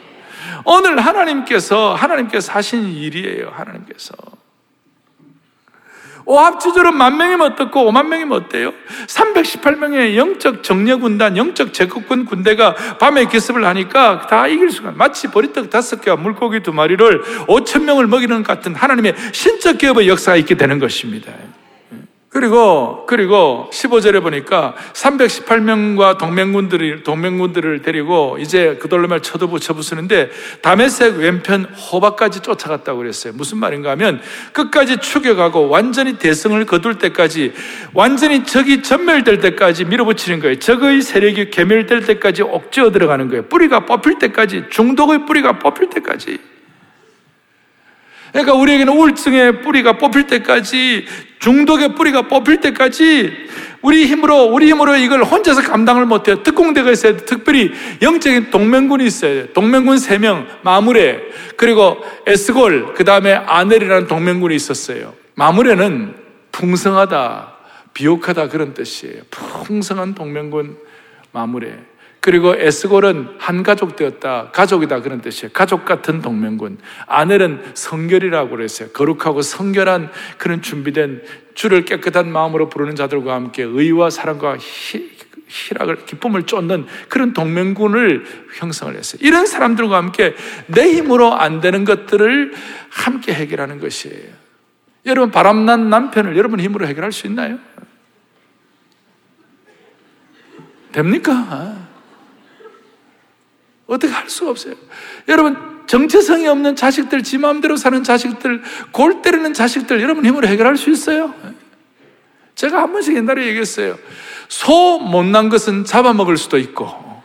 오늘 0.66 1.00
하나님께서 1.00 1.94
하나님께서 1.94 2.52
하신 2.52 2.92
일이에요. 2.92 3.52
하나님께서. 3.56 4.16
오합지졸은 6.28 6.98
만 6.98 7.18
명이면 7.18 7.54
어떻고 7.54 7.92
5만 7.92 8.08
명이면 8.08 8.46
어때요? 8.46 8.74
318명의 9.08 10.16
영적 10.16 10.64
정예군단, 10.64 11.38
영적 11.38 11.72
제국군 11.72 12.26
군대가 12.26 12.74
밤에 12.98 13.26
기습을 13.26 13.64
하니까 13.64 14.26
다 14.26 14.48
이길 14.48 14.72
수가 14.72 14.92
마치 14.92 15.28
보리떡 15.28 15.70
다섯 15.70 16.02
개와 16.02 16.18
물고기 16.18 16.62
두 16.62 16.74
마리를 16.74 17.22
5천 17.46 17.84
명을 17.84 18.08
먹이는 18.08 18.42
것 18.42 18.48
같은 18.48 18.74
하나님의 18.74 19.14
신적 19.34 19.78
기업의 19.78 20.10
역사가 20.10 20.36
있게 20.38 20.56
되는 20.56 20.80
것입니다. 20.80 21.32
그리고, 22.36 23.06
그리고 23.08 23.70
15절에 23.72 24.22
보니까 24.22 24.76
318명과 24.92 26.18
동맹군들이, 26.18 27.02
동맹군들을 27.04 27.82
데리고 27.82 28.38
이제 28.42 28.78
그돌로말 28.82 29.22
쳐도 29.22 29.58
쳐부수는데 29.58 30.32
다메섹 30.62 31.16
왼편 31.16 31.64
호박까지 31.64 32.42
쫓아갔다고 32.42 32.98
그랬어요. 32.98 33.32
무슨 33.38 33.58
말인가 33.60 33.92
하면 33.92 34.20
끝까지 34.52 34.98
추격하고 34.98 35.70
완전히 35.70 36.18
대성을 36.18 36.66
거둘 36.66 36.98
때까지 36.98 37.54
완전히 37.94 38.44
적이 38.44 38.84
전멸될 38.84 39.40
때까지 39.40 39.86
밀어붙이는 39.86 40.42
거예요. 40.42 40.60
적의 40.60 41.04
세력이 41.04 41.52
개멸될 41.52 42.02
때까지 42.02 42.42
옥죄어 42.42 42.92
들어가는 42.92 43.30
거예요. 43.30 43.44
뿌리가 43.44 43.86
뽑힐 43.86 44.20
때까지, 44.20 44.66
중독의 44.72 45.26
뿌리가 45.26 45.60
뽑힐 45.60 45.90
때까지. 45.90 46.55
그러니까 48.36 48.54
우리에게는 48.54 48.92
우울증의 48.92 49.62
뿌리가 49.62 49.94
뽑힐 49.94 50.28
때까지 50.28 51.06
중독의 51.40 51.96
뿌리가 51.96 52.24
뽑힐 52.24 52.60
때까지 52.60 53.32
우리 53.82 54.08
힘으로 54.08 54.44
우리 54.48 54.68
힘으로 54.68 54.98
이걸 54.98 55.24
혼자서 55.24 55.62
감당을 55.62 56.06
못해요. 56.06 56.44
특공대가 56.44 56.92
있어야 56.92 57.16
돼. 57.16 57.24
특별히 57.24 57.72
영적인 58.02 58.52
동맹군이 58.52 59.06
있어야 59.06 59.34
돼. 59.34 59.54
동맹군 59.54 59.96
3명, 59.96 60.48
마무레, 60.64 61.22
그리고 61.56 62.04
에스골, 62.26 62.96
그 62.96 63.06
다음에 63.06 63.34
아넬이라는 63.34 64.08
동맹군이 64.08 64.54
있었어요. 64.54 65.14
마무레는 65.36 66.16
풍성하다, 66.52 67.54
비옥하다 67.94 68.50
그런 68.50 68.74
뜻이에요. 68.74 69.22
풍성한 69.30 70.14
동맹군 70.14 70.76
마무레. 71.32 71.74
그리고 72.26 72.56
에스골은 72.56 73.36
한 73.38 73.62
가족 73.62 73.96
되었다. 73.96 74.50
가족이다. 74.52 75.02
그런 75.02 75.22
뜻이에요. 75.22 75.52
가족 75.54 75.86
같은 75.86 76.24
동맹군. 76.24 76.80
아넬은 77.06 77.74
성결이라고 77.76 78.50
그랬어요. 78.50 78.90
거룩하고 78.90 79.44
성결한 79.44 80.10
그런 80.40 80.64
준비된 80.64 81.22
주를 81.54 81.86
깨끗한 81.86 82.32
마음으로 82.32 82.68
부르는 82.68 82.96
자들과 82.96 83.36
함께 83.36 83.62
의와 83.62 84.10
사랑과 84.10 84.58
희, 84.58 85.12
희락을, 85.48 86.08
기쁨을 86.08 86.48
쫓는 86.48 86.88
그런 87.10 87.34
동맹군을 87.34 88.26
형성을 88.56 88.96
했어요. 88.96 89.20
이런 89.22 89.46
사람들과 89.46 89.96
함께 89.96 90.34
내 90.66 90.94
힘으로 90.94 91.36
안 91.36 91.62
되는 91.62 91.86
것들을 91.86 92.56
함께 92.90 93.36
해결하는 93.36 93.80
것이에요. 93.80 94.34
여러분, 95.06 95.30
바람난 95.30 95.92
남편을 95.92 96.36
여러분 96.36 96.60
힘으로 96.60 96.88
해결할 96.88 97.12
수 97.12 97.28
있나요? 97.28 97.60
됩니까? 100.92 101.85
어떻게 103.88 104.12
할 104.12 104.30
수가 104.30 104.52
없어요. 104.52 104.74
여러분, 105.28 105.76
정체성이 105.88 106.48
없는 106.48 106.76
자식들, 106.76 107.24
지 107.24 107.38
마음대로 107.38 107.78
사는 107.78 108.04
자식들, 108.04 108.62
골 108.92 109.22
때리는 109.22 109.54
자식들, 109.54 110.02
여러분 110.02 110.26
힘으로 110.26 110.48
해결할 110.48 110.78
수 110.78 110.90
있어요? 110.90 111.34
제가 112.56 112.82
한 112.82 112.92
번씩 112.92 113.16
옛날에 113.16 113.46
얘기했어요. 113.48 113.98
소 114.48 115.00
못난 115.00 115.50
것은 115.50 115.86
잡아먹을 115.86 116.38
수도 116.38 116.58
있고, 116.58 117.22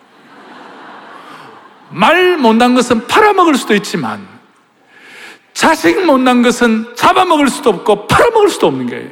말 1.90 2.36
못난 2.36 2.74
것은 2.74 3.06
팔아먹을 3.06 3.54
수도 3.54 3.74
있지만, 3.74 4.28
자식 5.54 6.04
못난 6.04 6.42
것은 6.42 6.94
잡아먹을 6.94 7.48
수도 7.48 7.70
없고, 7.70 8.06
팔아먹을 8.06 8.50
수도 8.50 8.66
없는 8.66 8.86
거예요. 8.86 9.10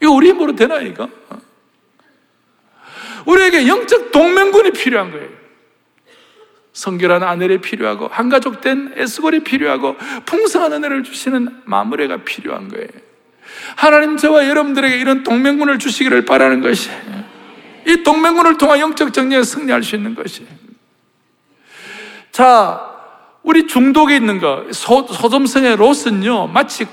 이거 0.00 0.12
우리 0.12 0.28
힘으로 0.28 0.54
되나, 0.54 0.78
이거? 0.80 1.08
우리에게 3.26 3.66
영적 3.66 4.12
동맹군이 4.12 4.70
필요한 4.70 5.10
거예요. 5.10 5.45
성결한 6.76 7.22
아내를 7.22 7.58
필요하고 7.58 8.08
한 8.08 8.28
가족 8.28 8.60
된 8.60 8.92
에스골이 8.96 9.40
필요하고 9.40 9.96
풍성한 10.26 10.74
은혜를 10.74 11.04
주시는 11.04 11.62
마무리가 11.64 12.18
필요한 12.18 12.68
거예요. 12.68 12.88
하나님 13.76 14.18
저와 14.18 14.46
여러분들에게 14.46 14.98
이런 14.98 15.22
동맹군을 15.22 15.78
주시기를 15.78 16.26
바라는 16.26 16.60
것이 16.60 16.90
이 17.86 18.02
동맹군을 18.02 18.58
통한 18.58 18.78
영적 18.78 19.14
정리에 19.14 19.42
승리할 19.42 19.82
수 19.82 19.96
있는 19.96 20.14
것이 20.14 20.46
자 22.30 22.94
우리 23.42 23.66
중독에 23.66 24.14
있는 24.14 24.38
거 24.38 24.66
소, 24.72 25.06
소점성의 25.06 25.76
롯은요 25.76 26.48
마치 26.48 26.86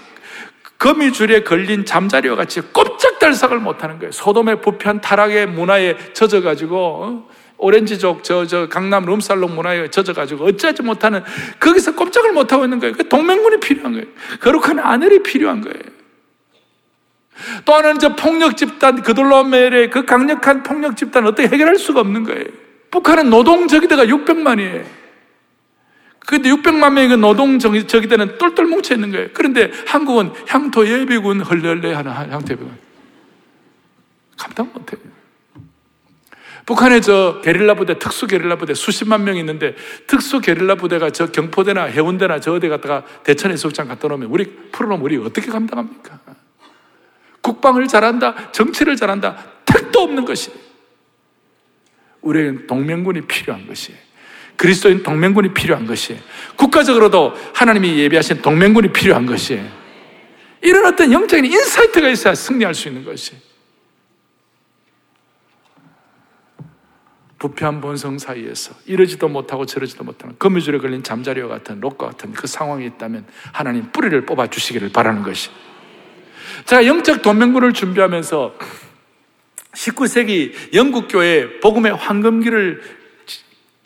거미줄에 0.79 1.43
걸린 1.43 1.83
잠자리와 1.83 2.37
같이 2.37 2.61
꼼짝달싹을 2.61 3.59
못하는 3.59 3.99
거예요. 3.99 4.13
소돔의 4.13 4.61
부패한 4.61 5.01
타락의 5.01 5.47
문화에 5.47 6.13
젖어가지고 6.13 6.77
어? 6.77 7.29
오렌지족 7.63 8.23
저, 8.23 8.45
저 8.45 8.67
강남 8.67 9.05
룸살롱 9.05 9.55
문화에 9.55 9.89
젖어가지고 9.89 10.45
어찌하지 10.45 10.83
못하는 10.83 11.23
거기서 11.59 11.95
꼼짝을 11.95 12.33
못하고 12.33 12.65
있는 12.65 12.79
거예요. 12.79 12.93
그 12.93 13.07
동맹군이 13.07 13.59
필요한 13.59 13.93
거예요. 13.93 14.05
거룩한 14.41 14.79
아들이 14.79 15.23
필요한 15.23 15.61
거예요. 15.61 15.93
또 17.65 17.73
하나는 17.73 17.99
저 17.99 18.15
폭력 18.15 18.57
집단, 18.57 19.01
그돌로멜의 19.01 19.89
그 19.89 20.05
강력한 20.05 20.61
폭력 20.63 20.97
집단 20.97 21.25
어떻게 21.25 21.47
해결할 21.47 21.77
수가 21.77 22.01
없는 22.01 22.25
거예요. 22.25 22.45
북한은 22.91 23.29
노동 23.29 23.67
적이대가 23.67 24.05
600만이에요. 24.05 24.85
근데 26.19 26.49
600만 26.49 26.93
명의 26.93 27.09
그 27.09 27.13
노동 27.15 27.59
적이대는 27.59 28.37
똘똘 28.37 28.65
뭉쳐 28.65 28.93
있는 28.93 29.11
거예요. 29.11 29.29
그런데 29.33 29.71
한국은 29.87 30.31
향토 30.47 30.87
예비군 30.87 31.41
헐레헐레 31.41 31.93
하는 31.93 32.11
향토 32.11 32.53
예비군. 32.53 32.77
감당 34.37 34.69
못해요. 34.73 35.12
북한에 36.65 37.01
저 37.01 37.41
게릴라 37.43 37.73
부대, 37.73 37.99
특수 37.99 38.25
게릴라 38.25 38.57
부대 38.57 38.73
수십만 38.73 39.23
명 39.23 39.35
있는데 39.37 39.75
특수 40.07 40.39
게릴라 40.39 40.75
부대가 40.75 41.09
저 41.09 41.27
경포대나 41.27 41.83
해운대나 41.85 42.39
저 42.39 42.53
어디 42.53 42.69
갔다가 42.69 43.03
대천 43.23 43.51
해수욕장 43.51 43.87
갖다 43.87 44.07
놓으면 44.07 44.29
우리 44.29 44.45
풀어놓으면 44.71 45.05
우리 45.05 45.17
어떻게 45.17 45.51
감당합니까? 45.51 46.19
국방을 47.41 47.87
잘한다, 47.87 48.51
정치를 48.53 48.95
잘한다, 48.95 49.35
택도 49.65 49.99
없는 49.99 50.23
것이. 50.23 50.51
우리는 52.21 52.65
동맹군이 52.67 53.21
필요한 53.21 53.67
것이. 53.67 53.93
그리스도인 54.55 55.03
동맹군이 55.03 55.53
필요한 55.53 55.85
것이. 55.85 56.17
국가적으로도 56.55 57.33
하나님이 57.53 57.99
예비하신 57.99 58.41
동맹군이 58.41 58.93
필요한 58.93 59.25
것이. 59.25 59.61
이런 60.61 60.85
어떤 60.85 61.11
영적인 61.11 61.45
insight가 61.45 62.07
있어야 62.07 62.33
승리할 62.33 62.73
수 62.73 62.87
있는 62.87 63.03
것이. 63.03 63.33
부패한 67.43 67.81
본성 67.81 68.19
사이에서 68.19 68.73
이러지도 68.85 69.27
못하고 69.27 69.65
저러지도 69.65 70.05
못하는 70.05 70.33
거미줄에 70.39 70.77
걸린 70.77 71.03
잠자리와 71.03 71.49
같은 71.49 71.81
롯과 71.81 72.07
같은 72.07 72.31
그 72.31 72.47
상황이 72.47 72.85
있다면 72.85 73.25
하나님 73.51 73.91
뿌리를 73.91 74.25
뽑아 74.25 74.47
주시기를 74.47 74.93
바라는 74.93 75.23
것이. 75.23 75.49
제가 76.65 76.85
영적 76.85 77.21
동맹군을 77.21 77.73
준비하면서 77.73 78.55
19세기 79.73 80.73
영국 80.73 81.09
교회 81.09 81.59
복음의 81.59 81.93
황금기를 81.93 82.81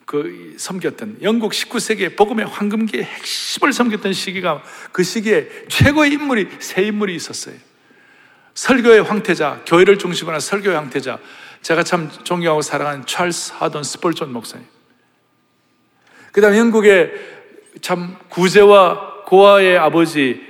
그 0.05 0.53
섬겼던 0.57 1.17
영국 1.23 1.51
19세기의 1.51 2.15
복음의 2.15 2.45
황금기의 2.45 3.03
핵심을 3.05 3.73
섬겼던 3.73 4.13
시기가 4.13 4.61
그 4.91 5.01
시기에 5.01 5.49
최고의 5.67 6.11
인물이 6.13 6.47
세 6.59 6.83
인물이 6.83 7.15
있었어요. 7.15 7.55
설교의 8.53 9.01
황태자, 9.01 9.63
교회를 9.65 9.97
중심으로 9.97 10.33
한 10.35 10.39
설교의 10.39 10.75
황태자, 10.75 11.19
제가 11.67 11.83
참 11.83 12.09
존경하고 12.23 12.61
사랑하는 12.61 13.05
찰스 13.05 13.51
해돈 13.57 13.83
스펄전 13.83 14.31
목사님. 14.31 14.65
그 16.31 16.39
다음 16.39 16.55
영국의 16.55 17.11
참 17.81 18.15
구제와 18.29 19.25
고아의 19.25 19.77
아버지 19.77 20.41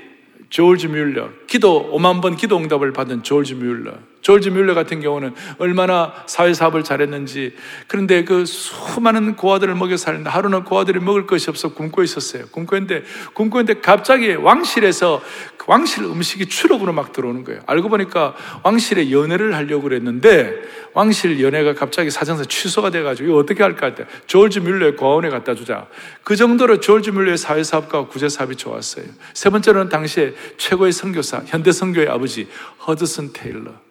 조지 0.51 0.88
뮬러, 0.88 1.32
기도 1.47 1.91
5만 1.91 2.21
번 2.21 2.36
기도 2.36 2.56
응답을 2.58 2.93
받은 2.93 3.23
조지 3.23 3.56
뮬러. 3.56 3.95
조지 4.21 4.49
뮬러 4.49 4.73
같은 4.73 4.99
경우는 4.99 5.34
얼마나 5.58 6.13
사회사업을 6.25 6.84
잘했는지 6.84 7.56
그런데 7.88 8.23
그 8.23 8.45
수많은 8.45 9.36
고아들을 9.36 9.73
먹여 9.75 9.97
살리는데 9.97 10.30
하루는 10.30 10.63
고아들이 10.63 10.99
먹을 10.99 11.27
것이 11.27 11.49
없어 11.49 11.73
굶고 11.73 12.03
있었어요. 12.03 12.47
굶고 12.47 12.75
있는데 12.77 13.03
굶고 13.34 13.62
있는데 13.62 13.80
갑자기 13.82 14.34
왕실에서 14.34 15.21
그 15.58 15.65
왕실 15.67 16.03
음식이 16.03 16.47
추록으로 16.47 16.93
막 16.93 17.13
들어오는 17.13 17.43
거예요. 17.43 17.62
알고 17.65 17.89
보니까 17.89 18.36
왕실에 18.63 19.12
연애를 19.12 19.56
하려고 19.56 19.84
그랬는데 19.84 20.62
왕실 20.93 21.41
연애가 21.41 21.75
갑자기 21.75 22.10
사정상 22.10 22.45
취소가 22.47 22.89
돼가지고 22.89 23.30
이거 23.30 23.38
어떻게 23.38 23.63
할까 23.63 23.88
했대. 23.88 24.06
조지 24.25 24.60
뮬러의 24.60 24.95
고아원에 24.95 25.30
갖다 25.30 25.56
주자. 25.56 25.88
그 26.23 26.36
정도로 26.36 26.80
조지 26.80 27.12
뮬러의 27.12 27.38
사회사업과 27.38 28.08
구제사업이 28.08 28.56
좋았어요. 28.56 29.06
세 29.34 29.49
번째로는 29.49 29.89
당시에 29.89 30.34
최고의 30.58 30.91
선교사, 30.91 31.43
현대 31.45 31.71
선교의 31.71 32.08
아버지 32.08 32.47
허드슨 32.88 33.32
테일러. 33.34 33.87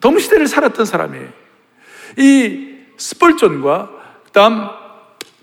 동시대를 0.00 0.46
살았던 0.46 0.86
사람이에요. 0.86 1.28
이 2.18 2.76
스펄존과 2.96 3.90
그다음 4.26 4.68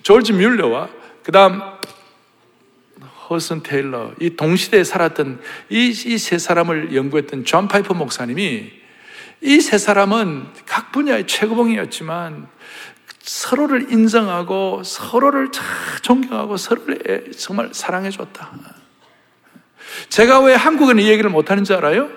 조지 0.03 0.33
뮬러와 0.33 0.89
그다음 1.23 1.61
허드슨 3.29 3.61
테일러 3.61 4.11
이 4.19 4.35
동시대에 4.35 4.83
살았던 4.83 5.41
이 5.69 5.93
세 5.93 6.37
사람을 6.37 6.95
연구했던 6.95 7.45
존 7.45 7.67
파이퍼 7.67 7.93
목사님이 7.93 8.71
이 9.41 9.59
세 9.61 9.77
사람은 9.77 10.47
각 10.65 10.91
분야의 10.91 11.27
최고봉이었지만 11.27 12.47
서로를 13.19 13.91
인정하고 13.91 14.83
서로를 14.83 15.51
잘 15.51 15.65
존경하고 16.01 16.55
서로를 16.57 17.31
정말 17.37 17.69
사랑해 17.73 18.09
줬다. 18.09 18.51
제가 20.09 20.39
왜 20.41 20.55
한국은 20.55 20.99
이 20.99 21.09
얘기를 21.09 21.29
못 21.29 21.51
하는 21.51 21.63
줄 21.65 21.75
알아요? 21.75 22.09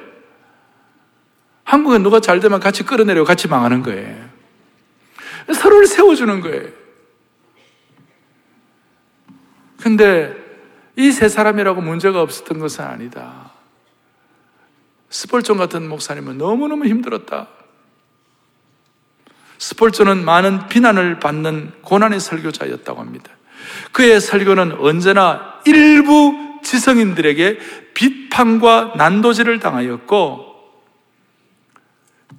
한국에 1.71 1.99
누가 1.99 2.19
잘 2.19 2.41
되면 2.41 2.59
같이 2.59 2.83
끌어내려 2.83 3.23
같이 3.23 3.47
망하는 3.47 3.85
거예요. 3.85 4.29
서로를 5.55 5.87
세워주는 5.87 6.41
거예요. 6.41 6.69
근데 9.81 10.35
이 10.97 11.13
세 11.13 11.29
사람이라고 11.29 11.81
문제가 11.81 12.23
없었던 12.23 12.59
것은 12.59 12.85
아니다. 12.85 13.53
스폴존 15.11 15.59
같은 15.59 15.89
목사님은 15.89 16.39
너무너무 16.39 16.87
힘들었다. 16.87 17.47
스폴존은 19.59 20.25
많은 20.25 20.67
비난을 20.67 21.21
받는 21.21 21.73
고난의 21.83 22.19
설교자였다고 22.19 23.01
합니다. 23.01 23.31
그의 23.93 24.21
설교는 24.21 24.73
언제나 24.81 25.61
일부 25.67 26.59
지성인들에게 26.65 27.59
비판과 27.95 28.95
난도질을 28.97 29.61
당하였고 29.61 30.50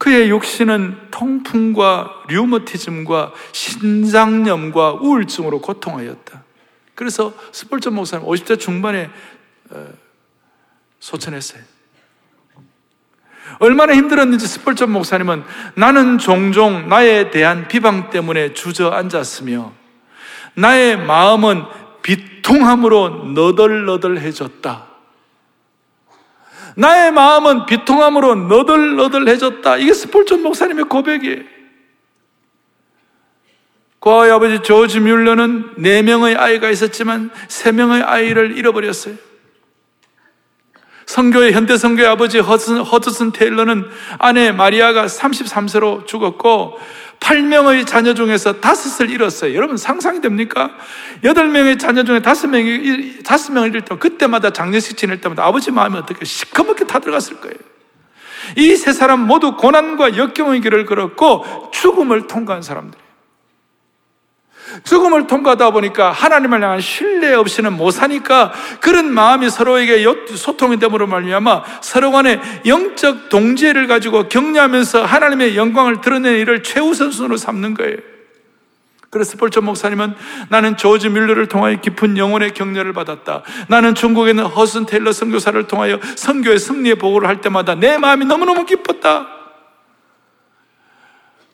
그의 0.01 0.31
육신은 0.31 1.11
통풍과 1.11 2.23
류머티즘과 2.27 3.33
신장염과 3.51 4.93
우울증으로 4.93 5.61
고통하였다. 5.61 6.43
그래서 6.95 7.31
스폴전 7.51 7.93
목사님 7.93 8.25
50대 8.25 8.59
중반에 8.59 9.11
어, 9.69 9.87
소천했어요. 10.99 11.61
얼마나 13.59 13.93
힘들었는지 13.93 14.47
스폴전 14.47 14.89
목사님은 14.89 15.43
나는 15.75 16.17
종종 16.17 16.89
나에 16.89 17.29
대한 17.29 17.67
비방 17.67 18.09
때문에 18.09 18.53
주저앉았으며 18.55 19.71
나의 20.55 20.97
마음은 20.97 21.63
비통함으로 22.01 23.33
너덜너덜해졌다. 23.35 24.90
나의 26.75 27.11
마음은 27.11 27.65
비통함으로 27.65 28.35
너덜너덜해졌다. 28.35 29.77
이게 29.77 29.93
스폴전 29.93 30.41
목사님의 30.41 30.85
고백이에요. 30.85 31.43
고아의 33.99 34.31
아버지 34.31 34.59
조지 34.63 34.99
뮬러는 34.99 35.73
네 35.77 36.01
명의 36.01 36.35
아이가 36.35 36.69
있었지만 36.71 37.29
세 37.47 37.71
명의 37.71 38.01
아이를 38.01 38.57
잃어버렸어요. 38.57 39.15
성교의 41.05 41.53
현대 41.53 41.77
성교의 41.77 42.07
아버지 42.07 42.39
허드슨, 42.39 42.77
허드슨 42.81 43.31
테일러는 43.31 43.85
아내 44.17 44.51
마리아가 44.51 45.05
33세로 45.05 46.07
죽었고 46.07 46.79
8명의 47.21 47.87
자녀 47.87 48.13
중에서 48.13 48.59
다섯을 48.59 49.09
잃었어요. 49.09 49.55
여러분 49.55 49.77
상상이 49.77 50.19
됩니까? 50.21 50.71
8명의 51.23 51.79
자녀 51.79 52.03
중에 52.03 52.19
5명이, 52.19 53.23
5명을 53.23 53.69
잃을 53.69 53.85
때 53.85 53.95
그때마다 53.97 54.49
장례식 54.51 54.97
지낼 54.97 55.21
때마다 55.21 55.45
아버지 55.45 55.71
마음이 55.71 55.97
어떻게 55.97 56.25
시커멓게 56.25 56.85
타들어갔을 56.85 57.39
거예요. 57.39 57.55
이 58.57 58.75
세 58.75 58.91
사람 58.91 59.27
모두 59.27 59.55
고난과 59.55 60.17
역경의 60.17 60.61
길을 60.61 60.85
걸었고 60.87 61.69
죽음을 61.71 62.27
통과한 62.27 62.63
사람들. 62.63 62.99
죽음을 64.83 65.27
통과하다 65.27 65.71
보니까 65.71 66.11
하나님을 66.11 66.63
향한 66.63 66.81
신뢰 66.81 67.33
없이는 67.33 67.73
못 67.73 67.91
사니까 67.91 68.51
그런 68.79 69.13
마음이 69.13 69.49
서로에게 69.49 70.05
소통이 70.35 70.79
됨으로 70.79 71.07
말미암아 71.07 71.63
서로 71.81 72.11
간에 72.11 72.39
영적 72.65 73.29
동지를 73.29 73.87
가지고 73.87 74.27
격려하면서 74.27 75.03
하나님의 75.03 75.57
영광을 75.57 76.01
드러내는 76.01 76.39
일을 76.39 76.63
최우선순으로 76.63 77.37
삼는 77.37 77.73
거예요. 77.75 77.97
그래서 79.09 79.37
폴처 79.37 79.59
목사님은 79.59 80.15
나는 80.47 80.77
조지 80.77 81.09
뮬러를 81.09 81.47
통하여 81.47 81.75
깊은 81.81 82.17
영혼의 82.17 82.53
격려를 82.53 82.93
받았다. 82.93 83.43
나는 83.67 83.93
중국에 83.93 84.29
있는 84.29 84.45
허슨 84.45 84.85
테일러 84.85 85.11
선교사를 85.11 85.67
통하여 85.67 85.99
선교의 86.15 86.59
승리의 86.59 86.95
보고를 86.95 87.27
할 87.27 87.41
때마다 87.41 87.75
내 87.75 87.97
마음이 87.97 88.25
너무너무 88.25 88.65
기뻤다. 88.65 89.40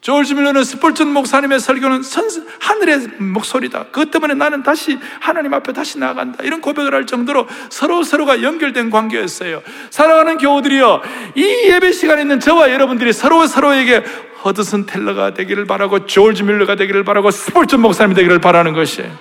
조지 0.00 0.34
밀러는 0.34 0.62
스폴전 0.62 1.12
목사님의 1.12 1.58
설교는 1.58 2.02
선, 2.02 2.24
하늘의 2.60 3.08
목소리다. 3.18 3.86
그것 3.86 4.10
때문에 4.10 4.34
나는 4.34 4.62
다시 4.62 4.96
하나님 5.20 5.52
앞에 5.54 5.72
다시 5.72 5.98
나아간다. 5.98 6.44
이런 6.44 6.60
고백을 6.60 6.94
할 6.94 7.06
정도로 7.06 7.48
서로 7.68 8.04
서로가 8.04 8.42
연결된 8.42 8.90
관계였어요. 8.90 9.62
사랑하는 9.90 10.38
교우들이여, 10.38 11.02
이 11.34 11.42
예배 11.42 11.92
시간에 11.92 12.22
있는 12.22 12.38
저와 12.38 12.70
여러분들이 12.70 13.12
서로 13.12 13.46
서로에게 13.46 14.04
허드슨 14.44 14.86
텔러가 14.86 15.34
되기를 15.34 15.64
바라고 15.66 16.06
조지 16.06 16.44
밀러가 16.44 16.76
되기를 16.76 17.02
바라고 17.02 17.32
스폴전 17.32 17.80
목사님이 17.80 18.14
되기를 18.14 18.40
바라는 18.40 18.74
것이에요. 18.74 19.18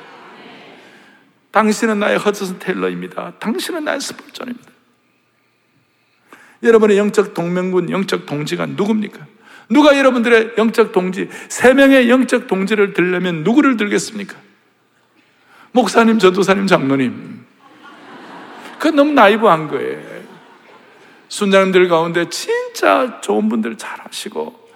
당신은 1.51 1.99
나의 1.99 2.19
허드슨 2.19 2.59
텔러입니다. 2.59 3.33
당신은 3.39 3.83
나의 3.83 3.99
스폴전입니다. 3.99 4.69
여러분의 6.61 6.99
영적 6.99 7.33
동맹군, 7.33 7.89
영적 7.89 8.27
동지가 8.27 8.67
누굽니까? 8.67 9.36
누가 9.69 9.97
여러분들의 9.97 10.53
영적 10.57 10.91
동지, 10.91 11.29
세 11.49 11.73
명의 11.73 12.09
영적 12.09 12.47
동지를 12.47 12.93
들려면 12.93 13.43
누구를 13.43 13.77
들겠습니까? 13.77 14.35
목사님, 15.71 16.19
전도사님, 16.19 16.67
장로님. 16.67 17.45
그건 18.77 18.95
너무 18.95 19.11
나이브한 19.11 19.67
거예요. 19.67 20.17
순장님들 21.29 21.89
가운데 21.89 22.29
진짜 22.29 23.19
좋은 23.21 23.49
분들 23.49 23.77
잘 23.77 23.99
하시고, 23.99 24.67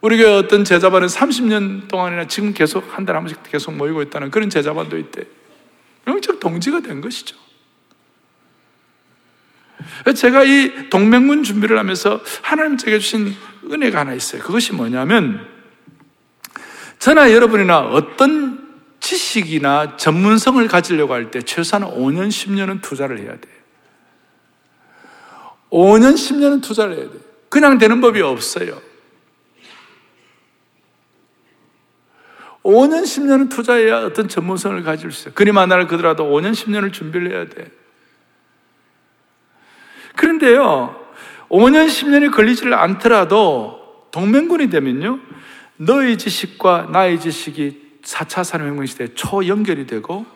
우리 0.00 0.16
교회 0.16 0.32
어떤 0.32 0.64
제자반은 0.64 1.08
30년 1.08 1.88
동안이나 1.88 2.26
지금 2.26 2.54
계속 2.54 2.96
한 2.96 3.04
달에 3.04 3.16
한 3.16 3.24
번씩 3.24 3.42
계속 3.50 3.74
모이고 3.74 4.00
있다는 4.02 4.30
그런 4.30 4.48
제자반도 4.48 4.96
있대. 4.96 5.24
영적 6.06 6.40
동지가 6.40 6.80
된 6.80 7.00
것이죠. 7.00 7.36
제가 10.14 10.44
이 10.44 10.88
동맹문 10.90 11.42
준비를 11.44 11.78
하면서 11.78 12.20
하나님 12.42 12.76
제게 12.76 12.98
주신 12.98 13.34
은혜가 13.70 14.00
하나 14.00 14.14
있어요. 14.14 14.42
그것이 14.42 14.72
뭐냐면 14.72 15.46
저나 16.98 17.32
여러분이나 17.32 17.80
어떤 17.80 18.66
지식이나 19.00 19.96
전문성을 19.96 20.66
가지려고 20.68 21.14
할 21.14 21.30
때 21.30 21.40
최소한 21.42 21.88
5년, 21.88 22.28
10년은 22.28 22.82
투자를 22.82 23.18
해야 23.20 23.32
돼. 23.32 23.48
5년, 25.70 26.14
10년은 26.14 26.62
투자를 26.62 26.96
해야 26.96 27.04
돼. 27.04 27.18
그냥 27.48 27.78
되는 27.78 28.00
법이 28.00 28.20
없어요. 28.20 28.80
5년, 32.62 33.02
10년은 33.04 33.48
투자해야 33.48 34.04
어떤 34.04 34.28
전문성을 34.28 34.82
가질 34.82 35.12
수 35.12 35.22
있어요. 35.22 35.34
그림 35.34 35.56
하나를 35.56 35.86
그더라도 35.86 36.24
5년, 36.24 36.52
10년을 36.52 36.92
준비를 36.92 37.30
해야 37.30 37.46
돼. 37.48 37.70
그런데요, 40.18 40.96
5년, 41.48 41.86
10년이 41.86 42.34
걸리지를 42.34 42.74
않더라도 42.74 43.78
동맹군이 44.10 44.68
되면요, 44.68 45.20
너의 45.76 46.18
지식과 46.18 46.88
나의 46.92 47.20
지식이 47.20 48.00
4차 48.02 48.42
산업혁명 48.42 48.84
시대에 48.86 49.08
초연결이 49.14 49.86
되고, 49.86 50.26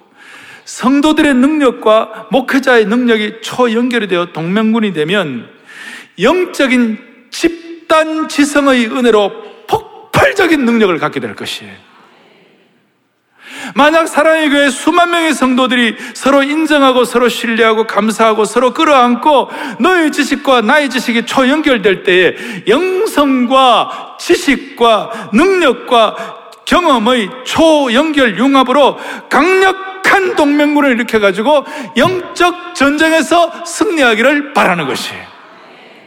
성도들의 0.65 1.35
능력과 1.35 2.29
목회자의 2.31 2.87
능력이 2.87 3.43
초연결이 3.43 4.07
되어 4.07 4.33
동맹군이 4.33 4.93
되면, 4.93 5.49
영적인 6.21 6.99
집단 7.31 8.29
지성의 8.29 8.87
은혜로 8.87 9.67
폭발적인 9.67 10.65
능력을 10.65 10.97
갖게 10.99 11.19
될 11.19 11.35
것이에요. 11.35 11.75
만약 13.75 14.07
사랑의 14.07 14.51
교회 14.51 14.71
수만 14.71 15.11
명의 15.11 15.33
성도들이 15.33 15.97
서로 16.15 16.43
인정하고 16.43 17.05
서로 17.05 17.29
신뢰하고 17.29 17.87
감사하고 17.87 18.45
서로 18.45 18.73
끌어안고 18.73 19.51
너의 19.81 20.13
지식과 20.13 20.63
나의 20.63 20.91
지식이 20.91 21.27
초연결될 21.27 22.03
때에 22.03 22.35
영성과 22.69 24.17
지식과 24.19 25.31
능력과 25.33 26.43
경험의 26.65 27.29
초연결 27.45 28.39
융합으로 28.39 28.99
강력한 29.29 30.37
동맹군을 30.37 30.93
일으켜가지고 30.93 31.65
영적 31.97 32.75
전쟁에서 32.75 33.65
승리하기를 33.65 34.53
바라는 34.53 34.87
것이에요. 34.87 35.33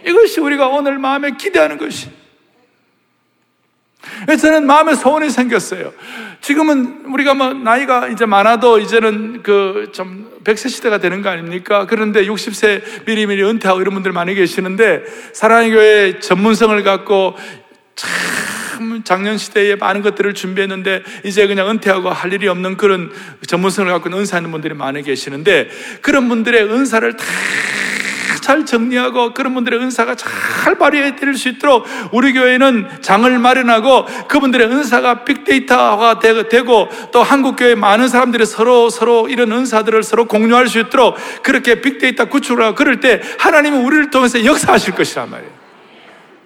이것이 0.06 0.40
우리가 0.40 0.68
오늘 0.68 0.98
마음에 0.98 1.32
기대하는 1.38 1.78
것이. 1.78 2.25
저는 4.40 4.68
마음에 4.68 4.96
소원이 4.96 5.30
생겼어요. 5.30 5.94
지금은 6.42 7.06
우리가 7.08 7.34
뭐 7.34 7.54
나이가 7.54 8.08
이제 8.08 8.26
많아도 8.26 8.80
이제는 8.80 9.42
그 9.44 9.86
좀 9.96 10.30
100세 10.44 10.70
시대가 10.70 11.00
되는 11.00 11.22
거 11.22 11.30
아닙니까? 11.30 11.88
그런데 11.88 12.26
60세 12.26 13.06
미리미리 13.06 13.44
은퇴하고 13.44 13.82
이런 13.82 13.94
분들 13.94 14.12
많이 14.12 14.36
계시는데 14.36 15.04
사랑의 15.34 15.72
교회 15.72 16.20
전문성을 16.20 16.84
갖고 16.84 17.36
참 17.96 19.04
작년 19.04 19.38
시대에 19.38 19.76
많은 19.76 20.02
것들을 20.02 20.34
준비했는데 20.34 21.04
이제 21.24 21.48
그냥 21.48 21.70
은퇴하고 21.70 22.10
할 22.10 22.34
일이 22.34 22.48
없는 22.48 22.78
그런 22.78 23.10
전문성을 23.48 23.92
갖고 23.92 24.10
은사하는 24.10 24.52
분들이 24.52 24.74
많이 24.74 25.02
계시는데 25.02 25.70
그런 26.02 26.28
분들의 26.28 26.64
은사를 26.64 27.16
다 27.16 27.26
잘 28.46 28.64
정리하고 28.64 29.34
그런 29.34 29.56
분들의 29.56 29.80
은사가 29.80 30.14
잘 30.14 30.78
발휘해 30.78 31.16
드릴 31.16 31.34
수 31.34 31.50
있도록 31.50 31.84
우리 32.12 32.32
교회는 32.32 32.88
장을 33.02 33.40
마련하고 33.40 34.06
그분들의 34.28 34.68
은사가 34.68 35.26
빅데이터가 35.26 36.20
되고 36.20 36.88
또 37.12 37.24
한국 37.24 37.56
교회 37.56 37.74
많은 37.74 38.08
사람들이 38.08 38.46
서로 38.46 38.92
서로 38.92 39.28
이런 39.30 39.52
은사들을 39.52 40.04
서로 40.04 40.26
공유할 40.26 40.68
수 40.68 40.78
있도록 40.80 41.16
그렇게 41.42 41.82
빅데이터 41.82 42.26
구축을 42.26 42.64
하고 42.64 42.76
그럴 42.76 43.00
때 43.00 43.20
하나님은 43.40 43.84
우리를 43.84 44.12
통해서 44.12 44.46
역사하실 44.46 44.94
것이란 44.94 45.32
말이에요. 45.32 45.55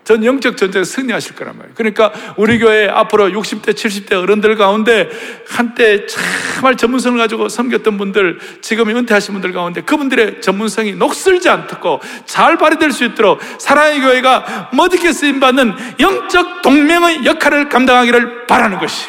전 0.10 0.26
영적 0.26 0.58
전쟁에 0.58 0.84
승리하실 0.84 1.36
거란 1.36 1.56
말이에요. 1.56 1.76
그러니까 1.76 2.12
우리 2.36 2.58
교회 2.58 2.90
앞으로 2.90 3.30
60대, 3.30 3.76
70대 3.76 4.14
어른들 4.14 4.56
가운데 4.56 5.08
한때 5.48 6.08
정말 6.08 6.76
전문성을 6.78 7.16
가지고 7.16 7.48
섬겼던 7.48 8.00
분들, 8.00 8.40
지금 8.62 8.90
은퇴하신 8.90 9.34
분들 9.34 9.54
가운데 9.54 9.82
그분들의 9.82 10.42
전문성이 10.42 10.94
녹슬지 10.94 11.48
않고 11.50 12.02
잘 12.26 12.58
발휘될 12.58 12.92
수 12.92 13.04
있도록 13.06 13.40
사랑의 13.60 14.02
교회가 14.02 14.72
멋있게 14.74 15.14
쓰임받는 15.14 15.76
영적 16.00 16.64
동맹의 16.64 17.26
역할을 17.26 17.70
감당하기를 17.70 18.48
바라는 18.48 18.80
것이 18.80 19.06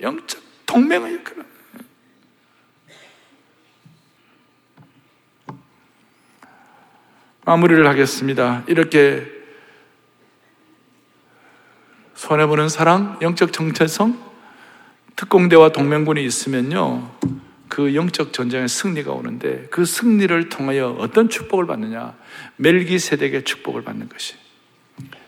영적 0.00 0.40
동맹의 0.64 1.16
역할을 1.16 1.41
마무리를 7.44 7.86
하겠습니다. 7.86 8.62
이렇게 8.68 9.26
손해보는 12.14 12.68
사랑, 12.68 13.18
영적 13.20 13.52
정체성, 13.52 14.16
특공대와 15.16 15.70
동맹군이 15.70 16.24
있으면요, 16.24 17.10
그 17.68 17.94
영적 17.94 18.32
전쟁의 18.32 18.68
승리가 18.68 19.12
오는데 19.12 19.66
그 19.70 19.84
승리를 19.84 20.48
통하여 20.50 20.96
어떤 21.00 21.28
축복을 21.28 21.66
받느냐? 21.66 22.14
멜기 22.56 22.98
세덱의 22.98 23.44
축복을 23.44 23.82
받는 23.82 24.08
것이. 24.08 24.34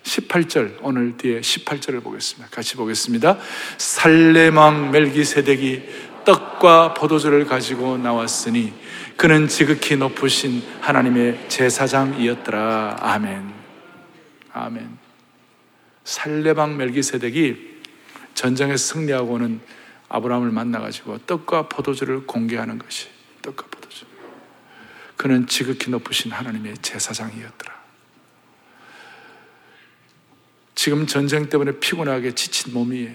18절, 0.05 0.77
오늘 0.83 1.17
뒤에 1.17 1.41
18절을 1.41 2.03
보겠습니다. 2.03 2.49
같이 2.55 2.77
보겠습니다. 2.77 3.39
살레망 3.79 4.91
멜기 4.93 5.25
세덱이 5.25 5.83
떡과 6.25 6.95
포도주를 6.95 7.45
가지고 7.47 7.97
나왔으니 7.97 8.73
그는 9.17 9.49
지극히 9.49 9.97
높으신 9.97 10.63
하나님의 10.81 11.49
제사장이었더라. 11.49 12.99
아멘. 13.01 13.55
아멘. 14.53 14.99
살레방 16.05 16.77
멜기세덱이 16.77 17.75
전쟁에 18.35 18.77
승리하고는 18.77 19.61
아브라함을 20.09 20.51
만나가지고 20.51 21.19
떡과 21.27 21.69
포도주를 21.69 22.27
공개하는 22.27 22.79
것이 22.79 23.09
떡과 23.43 23.67
포도주. 23.71 24.05
그는 25.17 25.47
지극히 25.47 25.91
높으신 25.91 26.31
하나님의 26.31 26.75
제사장이었더라. 26.83 27.75
지금 30.75 31.07
전쟁 31.07 31.49
때문에 31.49 31.79
피곤하게 31.79 32.35
지친 32.35 32.75
몸이 32.75 33.11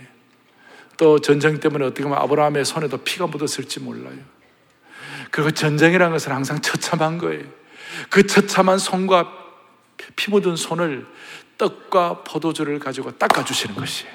또 0.97 1.19
전쟁 1.19 1.59
때문에 1.59 1.85
어떻게 1.85 2.03
보면 2.03 2.17
아브라함의 2.17 2.65
손에도 2.65 2.97
피가 2.97 3.27
묻었을지 3.27 3.79
몰라요. 3.79 4.38
그리고 5.31 5.51
전쟁이라는 5.51 6.11
것은 6.13 6.31
항상 6.31 6.61
처참한 6.61 7.17
거예요. 7.17 7.43
그 8.09 8.25
처참한 8.25 8.77
손과 8.77 9.31
피 10.15 10.31
묻은 10.31 10.55
손을 10.55 11.05
떡과 11.57 12.23
포도주를 12.23 12.79
가지고 12.79 13.11
닦아주시는 13.17 13.75
것이 13.75 14.05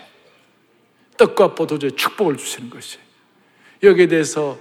떡과 1.16 1.54
포도주의 1.54 1.92
축복을 1.92 2.36
주시는 2.36 2.70
것이 2.70 2.98
여기에 3.82 4.08
대해서 4.08 4.58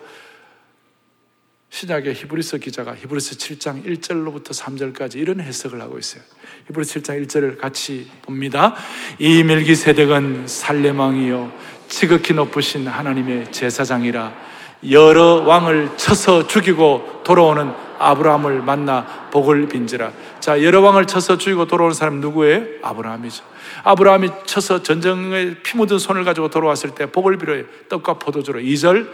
신약의 1.70 2.14
히브리서 2.14 2.58
기자가 2.58 2.96
히브리서 2.96 3.36
7장 3.36 3.84
1절로부터 3.84 4.50
3절까지 4.50 5.16
이런 5.16 5.40
해석을 5.40 5.82
하고 5.82 5.98
있어요. 5.98 6.22
히브리서 6.68 7.00
7장 7.00 7.26
1절을 7.26 7.58
같이 7.58 8.12
봅니다. 8.22 8.76
이 9.18 9.42
멜기세덱은 9.44 10.48
살레망이요 10.48 11.52
지극히 11.88 12.36
높으신 12.36 12.88
하나님의 12.88 13.52
제사장이라 13.52 14.53
여러 14.90 15.44
왕을 15.46 15.92
쳐서 15.98 16.48
죽이고 16.48 17.22
돌아오는 17.24 17.72
아브라함을 18.00 18.62
만나 18.62 19.06
복을 19.32 19.68
빈지라. 19.68 20.12
자, 20.40 20.62
여러 20.62 20.82
왕을 20.82 21.06
쳐서 21.06 21.38
죽이고 21.38 21.68
돌아오는 21.68 21.94
사람 21.94 22.20
누구예요? 22.20 22.64
아브라함이죠. 22.82 23.44
아브라함이 23.84 24.30
쳐서 24.46 24.84
전쟁에 24.84 25.56
피 25.64 25.78
묻은 25.78 26.00
손을 26.00 26.24
가지고 26.26 26.50
돌아왔을 26.50 26.92
때 26.92 27.06
복을 27.06 27.38
빌어요. 27.38 27.64
떡과 27.90 28.16
포도주로. 28.16 28.60
2절. 28.60 29.08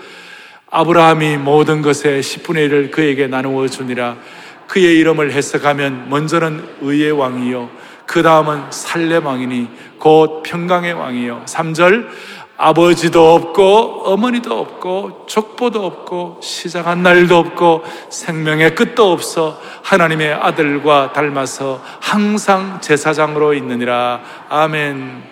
아브라함이 0.72 1.38
모든 1.38 1.82
것의 1.82 2.22
10분의 2.22 2.70
1을 2.70 2.91
그에게 2.91 3.28
나누어 3.28 3.67
주니라. 3.67 4.17
그의 4.67 4.97
이름을 4.97 5.32
해석하면 5.32 6.09
먼저는 6.09 6.63
의의 6.82 7.11
왕이요. 7.11 7.70
그 8.05 8.24
다음은 8.24 8.72
살렘 8.72 9.26
왕이니 9.26 9.67
곧 9.99 10.41
평강의 10.43 10.93
왕이요. 10.93 11.43
3절. 11.45 12.07
아버지도 12.62 13.36
없고 13.36 14.03
어머니도 14.03 14.53
없고 14.53 15.28
족보도 15.28 15.86
없고 15.86 16.41
시작한 16.43 17.01
날도 17.01 17.38
없고 17.38 17.86
생명의 18.10 18.76
끝도 18.76 19.14
없어 19.14 19.57
하나님의 19.84 20.34
아들과 20.34 21.14
닮아서 21.14 21.82
항상 22.01 22.82
제사장으로 22.82 23.53
있느니라. 23.53 24.22
아멘. 24.49 25.24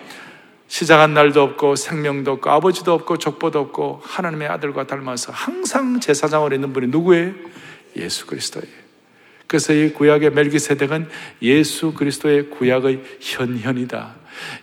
시작한 0.68 1.12
날도 1.12 1.42
없고 1.42 1.76
생명도 1.76 2.32
없고 2.32 2.48
아버지도 2.48 2.94
없고 2.94 3.18
족보도 3.18 3.58
없고 3.58 4.00
하나님의 4.04 4.48
아들과 4.48 4.86
닮아서 4.86 5.30
항상 5.30 6.00
제사장으로 6.00 6.54
있는 6.54 6.72
분이 6.72 6.86
누구예요? 6.86 7.32
예수 7.96 8.24
그리스도예요. 8.26 8.74
그래서 9.46 9.74
이 9.74 9.92
구약의 9.92 10.30
멜기세덱은 10.30 11.10
예수 11.42 11.92
그리스도의 11.92 12.48
구약의 12.48 13.02
현현이다 13.20 14.14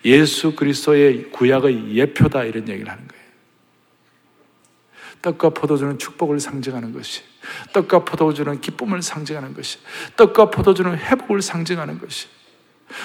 예수 0.04 0.56
그리스도의 0.56 1.32
구약의 1.32 1.96
예표다 1.96 2.44
이런 2.44 2.68
얘기를 2.68 2.92
하는 2.92 3.08
거예요. 3.08 3.26
떡과 5.22 5.50
포도주는 5.50 5.98
축복을 5.98 6.40
상징하는 6.40 6.94
것이, 6.94 7.22
떡과 7.74 8.06
포도주는 8.06 8.62
기쁨을 8.62 9.02
상징하는 9.02 9.54
것이, 9.54 9.80
떡과 10.16 10.52
포도주는 10.52 10.96
회복을 10.96 11.42
상징하는 11.42 12.00
것이. 12.00 12.28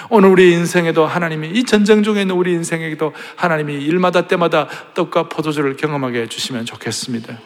오늘 0.09 0.29
우리 0.29 0.51
인생에도 0.51 1.07
하나님이 1.07 1.49
이 1.49 1.63
전쟁 1.63 2.03
중에 2.03 2.21
있는 2.21 2.35
우리 2.35 2.53
인생에도 2.53 3.13
하나님이 3.35 3.83
일마다 3.83 4.27
때마다 4.27 4.67
떡과 4.93 5.29
포도주를 5.29 5.75
경험하게 5.75 6.21
해주시면 6.21 6.65
좋겠습니다. 6.65 7.39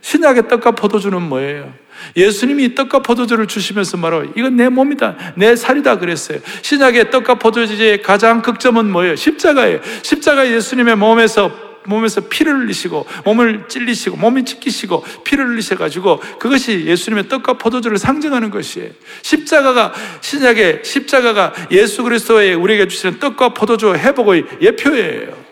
신약의 0.00 0.48
떡과 0.48 0.72
포도주는 0.72 1.20
뭐예요? 1.20 1.72
예수님이 2.16 2.74
떡과 2.74 3.00
포도주를 3.00 3.46
주시면서 3.46 3.96
말하고 3.96 4.32
이건 4.36 4.56
내 4.56 4.68
몸이다. 4.68 5.34
내 5.36 5.54
살이다 5.54 5.98
그랬어요. 5.98 6.38
신약의 6.62 7.10
떡과 7.10 7.34
포도주의 7.34 8.02
가장 8.02 8.42
극점은 8.42 8.90
뭐예요? 8.90 9.16
십자가예요. 9.16 9.80
십자가 10.02 10.50
예수님의 10.50 10.96
몸에서 10.96 11.70
몸에서 11.84 12.20
피를 12.20 12.58
흘리시고 12.60 13.06
몸을 13.24 13.64
찔리시고 13.68 14.16
몸이 14.16 14.44
찢기시고 14.44 15.04
피를 15.24 15.48
흘리셔 15.48 15.76
가지고 15.76 16.20
그것이 16.38 16.84
예수님의 16.86 17.28
떡과 17.28 17.54
포도주를 17.54 17.98
상징하는 17.98 18.50
것이에요. 18.50 18.90
십자가가 19.22 19.92
신약의 20.20 20.82
십자가가 20.84 21.54
예수 21.70 22.02
그리스도의 22.02 22.54
우리에게 22.54 22.86
주시는 22.88 23.18
떡과 23.18 23.54
포도주 23.54 23.94
회복의 23.94 24.44
예표예요. 24.60 25.49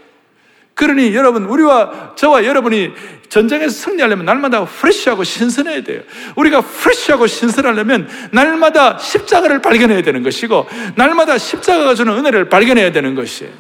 그러니 0.79 1.13
여러분, 1.17 1.45
우리와 1.47 2.13
저와 2.15 2.45
여러분이 2.45 2.93
전쟁에서 3.29 3.69
승리하려면 3.69 4.25
날마다 4.25 4.65
프레쉬하고 4.65 5.25
신선해야 5.25 5.83
돼요. 5.83 6.03
우리가 6.37 6.61
프레쉬하고 6.61 7.27
신선하려면 7.27 8.09
날마다 8.31 8.97
십자가를 8.97 9.61
발견해야 9.61 10.03
되는 10.03 10.23
것이고, 10.23 10.69
날마다 10.95 11.37
십자가가 11.37 11.97
주는 11.97 12.17
은혜를 12.17 12.49
발견해야 12.49 12.93
되는 12.93 13.17
것이에요. 13.17 13.53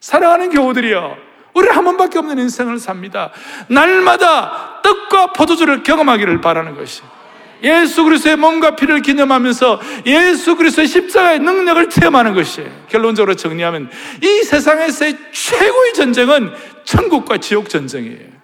사랑하는 0.00 0.50
교우들이요. 0.50 1.16
우리 1.54 1.68
한 1.70 1.82
번밖에 1.82 2.18
없는 2.18 2.38
인생을 2.38 2.78
삽니다. 2.78 3.30
날마다 3.68 4.82
떡과 4.82 5.32
포도주를 5.32 5.82
경험하기를 5.82 6.42
바라는 6.42 6.76
것이에요. 6.76 7.17
예수 7.62 8.04
그리스도의 8.04 8.36
몸과 8.36 8.76
피를 8.76 9.02
기념하면서 9.02 9.80
예수 10.06 10.56
그리스도의 10.56 10.88
십자가의 10.88 11.40
능력을 11.40 11.90
체험하는 11.90 12.34
것이에요. 12.34 12.70
결론적으로 12.88 13.34
정리하면 13.34 13.90
이 14.22 14.44
세상에서의 14.44 15.16
최고의 15.32 15.94
전쟁은 15.94 16.52
천국과 16.84 17.38
지옥 17.38 17.68
전쟁이에요. 17.68 18.38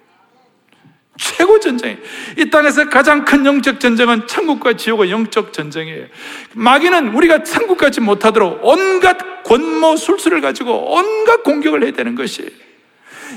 최고 1.17 1.59
전쟁이. 1.59 1.97
이 2.37 2.49
땅에서 2.49 2.89
가장 2.89 3.23
큰 3.23 3.45
영적 3.45 3.79
전쟁은 3.79 4.27
천국과 4.27 4.73
지옥의 4.73 5.11
영적 5.11 5.53
전쟁이에요. 5.53 6.07
마귀는 6.53 7.15
우리가 7.15 7.43
천국 7.43 7.77
가지 7.77 8.01
못하도록 8.01 8.59
온갖 8.63 9.43
권모 9.43 9.95
술수를 9.95 10.41
가지고 10.41 10.93
온갖 10.93 11.43
공격을 11.43 11.83
해야 11.83 11.91
되는 11.91 12.15
것이에요. 12.15 12.64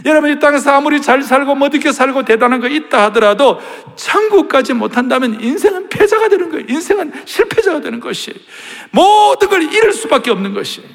여러분 0.05 0.31
이 0.31 0.39
땅에서 0.39 0.73
아무리 0.73 1.01
잘 1.01 1.23
살고 1.23 1.55
멋있게 1.55 1.93
살고 1.93 2.25
대단한 2.25 2.61
거 2.61 2.69
있다 2.69 3.05
하더라도 3.05 3.61
천국까지 3.97 4.75
못한다면 4.75 5.41
인생은 5.41 5.89
패자가 5.89 6.29
되는 6.29 6.51
거예요. 6.51 6.67
인생은 6.69 7.13
실패자가 7.25 7.81
되는 7.81 8.01
것이에요. 8.01 8.39
모든 8.91 9.49
걸 9.49 9.63
잃을 9.63 9.93
수밖에 9.93 10.31
없는 10.31 10.55
것이에요. 10.55 10.89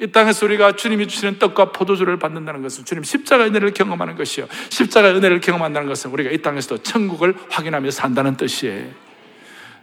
이 0.00 0.10
땅에서 0.10 0.44
우리가 0.46 0.72
주님이 0.72 1.06
주시는 1.06 1.38
떡과 1.38 1.72
포도주를 1.72 2.18
받는다는 2.18 2.62
것은 2.62 2.84
주님 2.84 3.04
십자가 3.04 3.44
은혜를 3.44 3.72
경험하는 3.72 4.16
것이요. 4.16 4.46
십자가 4.68 5.10
은혜를 5.10 5.40
경험한다는 5.40 5.88
것은 5.88 6.10
우리가 6.10 6.30
이 6.30 6.38
땅에서도 6.38 6.82
천국을 6.82 7.34
확인하며 7.48 7.90
산다는 7.90 8.36
뜻이에요. 8.36 8.88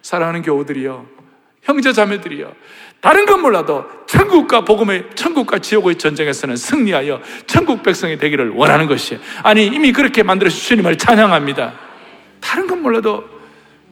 사랑하는 0.01 0.41
교우들이요. 0.41 1.20
형제 1.61 1.93
자매들이요. 1.93 2.53
다른 3.01 3.25
건 3.25 3.41
몰라도 3.41 3.85
천국과 4.07 4.65
복음의 4.65 5.11
천국과 5.15 5.59
지옥의 5.59 5.97
전쟁에서는 5.97 6.55
승리하여 6.55 7.21
천국 7.47 7.83
백성이 7.83 8.17
되기를 8.17 8.49
원하는 8.49 8.87
것이에요. 8.87 9.21
아니 9.43 9.65
이미 9.65 9.91
그렇게 9.91 10.23
만들어 10.23 10.49
주님을 10.49 10.97
찬양합니다. 10.97 11.73
다른 12.39 12.67
건 12.67 12.81
몰라도 12.81 13.23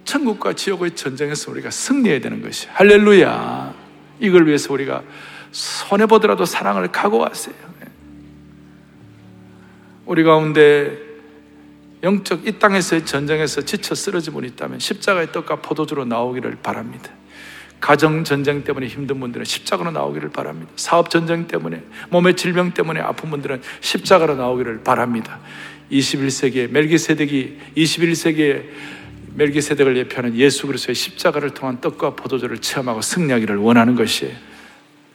천국과 0.04 0.54
지옥의 0.54 0.92
전쟁에서 0.92 1.52
우리가 1.52 1.70
승리해야 1.70 2.20
되는 2.20 2.42
것이 2.42 2.68
할렐루야. 2.72 3.74
이걸 4.20 4.48
위해서 4.48 4.74
우리가 4.74 5.04
손해 5.52 6.06
보더라도 6.06 6.46
사랑을 6.46 6.92
각오하세요. 6.92 7.56
우리 10.06 10.24
가운데 10.24 10.98
영적 12.02 12.48
이 12.48 12.58
땅에서의 12.58 13.06
전쟁에서 13.06 13.62
지쳐 13.62 13.94
쓰러진 13.94 14.34
분이 14.34 14.48
있다면 14.50 14.80
십자가의 14.80 15.32
떡과 15.32 15.58
포도주로 15.58 16.06
나오기를 16.06 16.58
바랍니다. 16.64 17.12
가정 17.80 18.24
전쟁 18.24 18.64
때문에 18.64 18.88
힘든 18.88 19.20
분들은 19.20 19.46
십자가로 19.46 19.92
나오기를 19.92 20.30
바랍니다. 20.30 20.72
사업 20.76 21.10
전쟁 21.10 21.48
때문에 21.48 21.82
몸의 22.10 22.36
질병 22.36 22.72
때문에 22.72 23.00
아픈 23.00 23.30
분들은 23.30 23.62
십자가로 23.82 24.36
나오기를 24.36 24.84
바랍니다. 24.84 25.40
21세기에 25.92 26.70
멜기세덱이 26.72 27.58
21세기에 27.78 28.64
멜기세덱을 29.36 29.96
예표하는 29.98 30.36
예수 30.36 30.68
그리스도의 30.68 30.96
십자가를 30.96 31.52
통한 31.52 31.80
떡과 31.80 32.16
포도주를 32.16 32.60
체험하고 32.60 33.02
승리하기를 33.02 33.58
원하는 33.58 33.96
것이에요. 33.96 34.36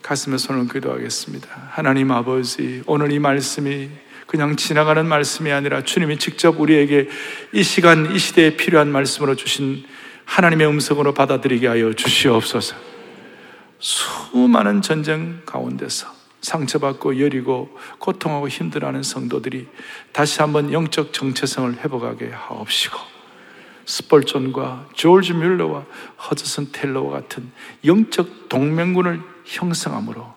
가슴에 0.02 0.36
손을 0.36 0.68
기도하겠습니다. 0.68 1.48
하나님 1.70 2.10
아버지, 2.10 2.82
오늘 2.86 3.12
이 3.12 3.18
말씀이 3.18 3.88
그냥 4.26 4.56
지나가는 4.56 5.04
말씀이 5.06 5.50
아니라 5.52 5.82
주님이 5.82 6.18
직접 6.18 6.58
우리에게 6.60 7.08
이 7.52 7.62
시간, 7.62 8.14
이 8.14 8.18
시대에 8.18 8.56
필요한 8.56 8.90
말씀으로 8.90 9.34
주신 9.34 9.84
하나님의 10.24 10.66
음성으로 10.66 11.14
받아들이게 11.14 11.66
하여 11.66 11.92
주시옵소서. 11.92 12.76
수많은 13.78 14.82
전쟁 14.82 15.42
가운데서 15.44 16.08
상처받고 16.40 17.20
여리고 17.20 17.76
고통하고 17.98 18.48
힘들어하는 18.48 19.02
성도들이 19.02 19.66
다시 20.12 20.40
한번 20.40 20.72
영적 20.72 21.12
정체성을 21.12 21.78
회복하게 21.78 22.30
하옵시고 22.30 22.98
스펄존과 23.86 24.88
조지 24.94 25.32
뮬러와 25.32 25.84
허드슨 26.18 26.72
텔러와 26.72 27.12
같은 27.12 27.50
영적 27.84 28.48
동맹군을 28.48 29.20
형성함으로 29.44 30.34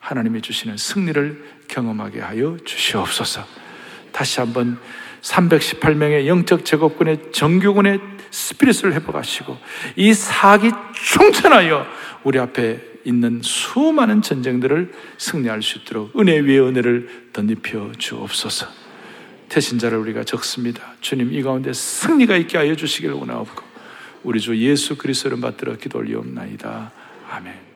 하나님이 0.00 0.42
주시는 0.42 0.76
승리를 0.76 1.58
경험하게 1.68 2.20
하여 2.20 2.56
주시옵소서. 2.64 3.44
다시 4.12 4.40
한번 4.40 4.80
318명의 5.22 6.26
영적 6.26 6.64
제국군의 6.64 7.32
정규군의 7.32 8.00
스피릿을 8.30 8.94
회복하시고 8.94 9.56
이 9.96 10.14
사기 10.14 10.70
충천하여 10.94 11.86
우리 12.24 12.38
앞에 12.38 12.80
있는 13.04 13.40
수많은 13.42 14.22
전쟁들을 14.22 14.92
승리할 15.16 15.62
수 15.62 15.78
있도록 15.78 16.18
은혜 16.18 16.38
위에 16.38 16.58
은혜를 16.58 17.30
덧입혀 17.32 17.92
주옵소서. 17.96 18.66
태신자를 19.48 19.96
우리가 19.98 20.24
적습니다. 20.24 20.82
주님 21.00 21.32
이 21.32 21.42
가운데 21.42 21.72
승리가 21.72 22.36
있게 22.36 22.58
하여 22.58 22.74
주시기를 22.74 23.14
원하옵고 23.14 23.64
우리 24.24 24.40
주 24.40 24.56
예수 24.58 24.96
그리스도를 24.96 25.40
받들어 25.40 25.76
기도 25.76 25.98
올리옵나이다. 25.98 26.92
아멘. 27.30 27.67